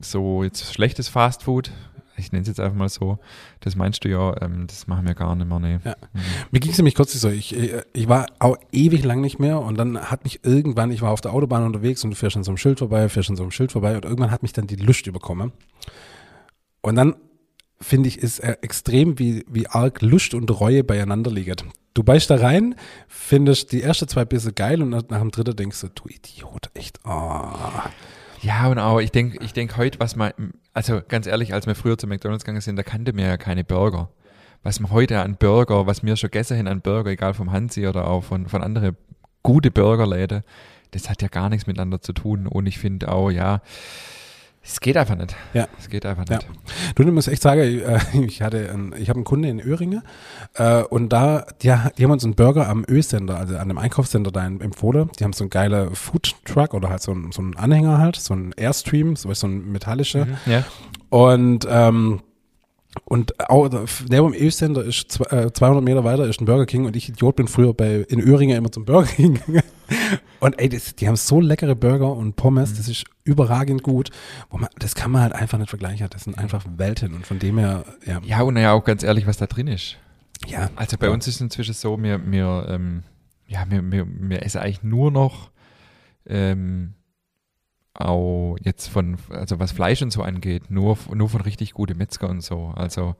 [0.00, 1.70] so jetzt schlechtes Fastfood,
[2.20, 3.18] ich nenne es jetzt einfach mal so,
[3.60, 5.78] das meinst du ja, ähm, das machen wir gar nicht mehr, nee.
[5.84, 5.96] Ja.
[6.12, 6.20] Mhm.
[6.50, 7.56] Mir ging es nämlich kurz so, ich,
[7.92, 11.20] ich war auch ewig lang nicht mehr und dann hat mich irgendwann, ich war auf
[11.20, 13.52] der Autobahn unterwegs und du fährst an so einem Schild vorbei, fährst an so einem
[13.52, 15.52] Schild vorbei und irgendwann hat mich dann die Lust überkommen.
[16.82, 17.16] Und dann
[17.80, 21.72] finde ich, ist äh, extrem, wie, wie arg Lust und Reue beieinander liegen.
[21.94, 22.76] Du beißt da rein,
[23.08, 26.70] findest die ersten zwei Bisse geil und nach nach dem dritten denkst du, du Idiot,
[26.74, 27.48] echt, oh.
[28.42, 30.32] Ja, und auch, ich denke ich denk heute, was man,
[30.72, 33.64] also ganz ehrlich, als wir früher zu McDonalds gegangen sind, da kannte mir ja keine
[33.64, 34.08] Burger.
[34.62, 37.86] Was man heute an Burger, was wir schon gegessen haben an Burger, egal vom Hansi
[37.86, 38.96] oder auch von, von anderen
[39.42, 40.42] gute Burgerläden,
[40.90, 42.46] das hat ja gar nichts miteinander zu tun.
[42.46, 43.62] Und ich finde auch, ja,
[44.62, 45.34] es geht einfach nicht.
[45.54, 45.68] Ja.
[45.78, 46.36] Es geht einfach Ja.
[46.36, 46.48] nicht.
[46.94, 50.02] Du, ich muss echt sagen, ich, äh, hatte, einen, ich habe einen Kunde in Öhringe
[50.54, 54.30] äh, und da, die, die haben uns einen Burger am Ö-Sender, also an dem Einkaufscenter
[54.30, 55.10] da in- empfohlen.
[55.18, 58.16] Die haben so einen geiler Food Truck oder halt so einen, so einen Anhänger halt,
[58.16, 60.26] so einen Airstream, so, so ein metallischer.
[60.26, 60.36] Mhm.
[60.46, 60.64] Ja.
[61.08, 62.20] Und ähm,
[63.04, 63.68] Und auch
[64.08, 67.08] neben dem E-Center ist zwei, äh, 200 Meter weiter ist ein Burger King und ich
[67.08, 69.62] Idiot bin früher bei in Öhringen immer zum Burger King gegangen.
[70.40, 74.10] Und ey, das, die haben so leckere Burger und Pommes, das ist überragend gut.
[74.50, 76.08] Man, das kann man halt einfach nicht vergleichen.
[76.10, 78.20] Das sind einfach Welten und von dem her, ja.
[78.24, 79.96] Ja, und naja, auch ganz ehrlich, was da drin ist.
[80.46, 83.02] Ja, Also bei uns ist es inzwischen so, wir, wir, ähm,
[83.46, 85.50] ja, wir, wir, wir essen eigentlich nur noch
[86.26, 86.94] ähm,
[87.94, 92.28] auch jetzt von, also was Fleisch und so angeht, nur, nur von richtig guten Metzger
[92.28, 92.72] und so.
[92.76, 93.16] Also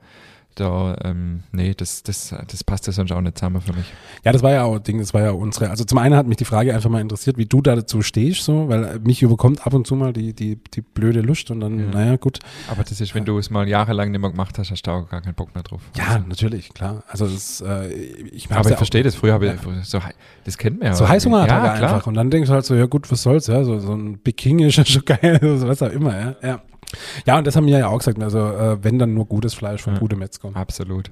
[0.55, 3.85] da, ähm, nee, das, das, das passt ja sonst auch nicht zusammen für mich.
[4.23, 5.69] Ja, das war ja auch Ding, das war ja unsere.
[5.69, 8.43] Also zum einen hat mich die Frage einfach mal interessiert, wie du da dazu stehst,
[8.43, 11.79] so, weil mich überkommt ab und zu mal die, die, die blöde Lust und dann,
[11.79, 11.85] Ja.
[11.91, 12.39] naja, gut.
[12.69, 15.09] Aber das ist, wenn du es mal jahrelang nicht mehr gemacht hast, hast du auch
[15.09, 15.81] gar keinen Bock mehr drauf.
[15.97, 17.03] Ja, natürlich, klar.
[17.07, 19.15] Also das, äh, ich Aber ja ich verstehe das.
[19.15, 20.93] Früher habe ich so, hei- das kennt man ja.
[20.95, 22.07] So Heißhungerattacke ja, einfach.
[22.07, 24.37] Und dann denkst du halt so, ja gut, was soll's, ja, so, so ein Big
[24.37, 26.35] King ist ja schon geil, so was auch immer, ja.
[26.43, 26.61] Ja,
[27.25, 29.81] ja und das haben wir ja auch gesagt, also äh, wenn dann nur gutes Fleisch
[29.81, 29.99] von Ja.
[29.99, 30.51] gutem Metzger.
[30.53, 31.11] Absolut.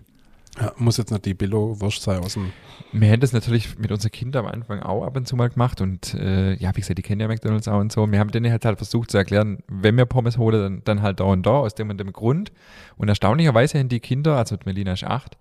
[0.60, 2.52] Ja, muss jetzt nicht die Billo-Wurst sein aus dem,
[2.92, 5.80] Wir hätten das natürlich mit unseren Kindern am Anfang auch ab und zu mal gemacht
[5.80, 8.12] und äh, ja, wie gesagt, die kennen ja McDonalds auch und so.
[8.12, 11.20] Wir haben denen halt, halt versucht zu erklären, wenn wir Pommes holen, dann, dann halt
[11.20, 12.52] da und da, aus dem und dem Grund.
[12.98, 15.38] Und erstaunlicherweise haben die Kinder, also Melina ist acht,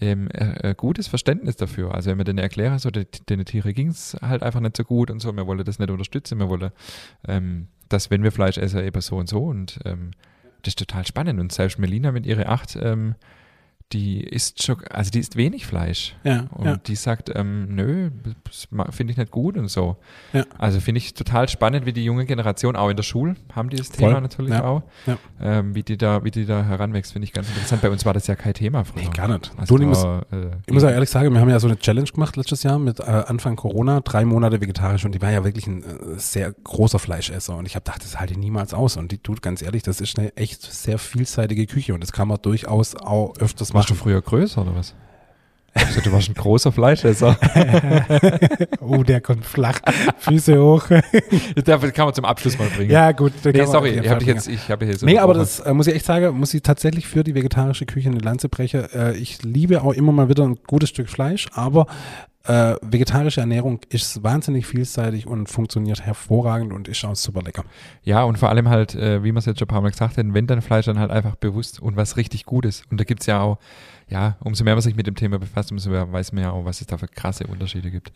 [0.00, 1.94] ähm, äh, gutes Verständnis dafür.
[1.94, 4.84] Also wenn wir denen erklären, so den, den Tiere ging es halt einfach nicht so
[4.84, 6.70] gut und so, wir wollen das nicht unterstützen, wir wollen,
[7.26, 10.12] ähm, dass wenn wir Fleisch essen, eben so und so und ähm,
[10.62, 11.40] das ist total spannend.
[11.40, 13.14] Und selbst Melina mit ihrer acht, ähm,
[13.92, 16.16] die isst schon, also die isst wenig Fleisch.
[16.24, 18.10] ja, Und ja, die sagt, ähm, nö,
[18.90, 19.96] finde ich nicht gut und so.
[20.32, 20.44] Ja.
[20.58, 23.76] Also finde ich total spannend, wie die junge Generation, auch in der Schule, haben die
[23.76, 24.08] das Voll.
[24.08, 25.18] Thema natürlich auch, Ja.
[25.40, 27.82] ähm, wie, die da, wie die da heranwächst, finde ich ganz interessant.
[27.82, 29.04] Bei uns war das ja kein Thema früher.
[29.04, 29.52] nee, gar nicht.
[29.56, 31.78] Also du, ich muss, äh, ich muss auch ehrlich sagen, wir haben ja so eine
[31.78, 35.44] Challenge gemacht letztes Jahr mit äh, Anfang Corona, drei Monate vegetarisch und die war ja
[35.44, 35.86] wirklich ein äh,
[36.18, 39.42] sehr großer Fleischesser und ich habe gedacht, das halte ich niemals aus und die tut
[39.42, 43.36] ganz ehrlich, das ist eine echt sehr vielseitige Küche und das kann man durchaus auch
[43.38, 44.94] öfters warst du früher größer oder was?
[45.94, 47.36] Also, du warst ein großer Fleischesser.
[48.80, 49.78] oh, der kommt flach,
[50.18, 50.88] Füße hoch.
[51.64, 52.90] das kann man zum Abschluss mal bringen.
[52.90, 53.32] ja, gut.
[53.44, 55.86] nee, man sorry, ich habe jetzt, ich habe hier so Nee, aber das äh, muss
[55.86, 58.90] ich echt sagen, muss ich tatsächlich für die vegetarische Küche eine Lanze brechen.
[58.92, 61.86] Äh, ich liebe auch immer mal wieder ein gutes Stück Fleisch, aber
[62.42, 67.64] äh, vegetarische Ernährung ist wahnsinnig vielseitig und funktioniert hervorragend und ist auch super lecker.
[68.02, 70.18] Ja, und vor allem halt, äh, wie wir es jetzt schon ein paar Mal gesagt
[70.18, 72.82] haben, wenn dann Fleisch dann halt einfach bewusst und was richtig Gutes.
[72.90, 73.58] Und da gibt's ja auch,
[74.14, 76.64] ja, umso mehr man sich mit dem Thema befasst, umso mehr weiß man ja auch,
[76.64, 78.12] was es da für krasse Unterschiede gibt.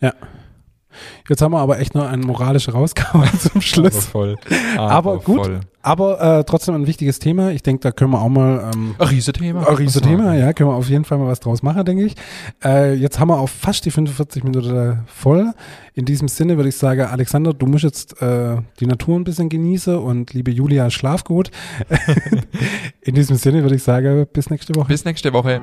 [1.27, 4.05] Jetzt haben wir aber echt noch einen moralischen rausgehauen zum Aber Schluss.
[4.05, 4.37] voll.
[4.77, 5.45] Aber gut.
[5.45, 5.59] Voll.
[5.81, 7.51] Aber äh, trotzdem ein wichtiges Thema.
[7.51, 9.65] Ich denke, da können wir auch mal ähm, Ein Riesenthema.
[9.65, 12.15] Ein Riesenthema, ja, können wir auf jeden Fall mal was draus machen, denke ich.
[12.63, 15.53] Äh, jetzt haben wir auch fast die 45 Minuten voll.
[15.93, 19.47] In diesem Sinne würde ich sagen, Alexander, du musst jetzt äh, die Natur ein bisschen
[19.49, 21.51] genießen und liebe Julia, schlaf gut.
[23.01, 24.87] In diesem Sinne würde ich sagen, bis nächste Woche.
[24.87, 25.61] Bis nächste Woche.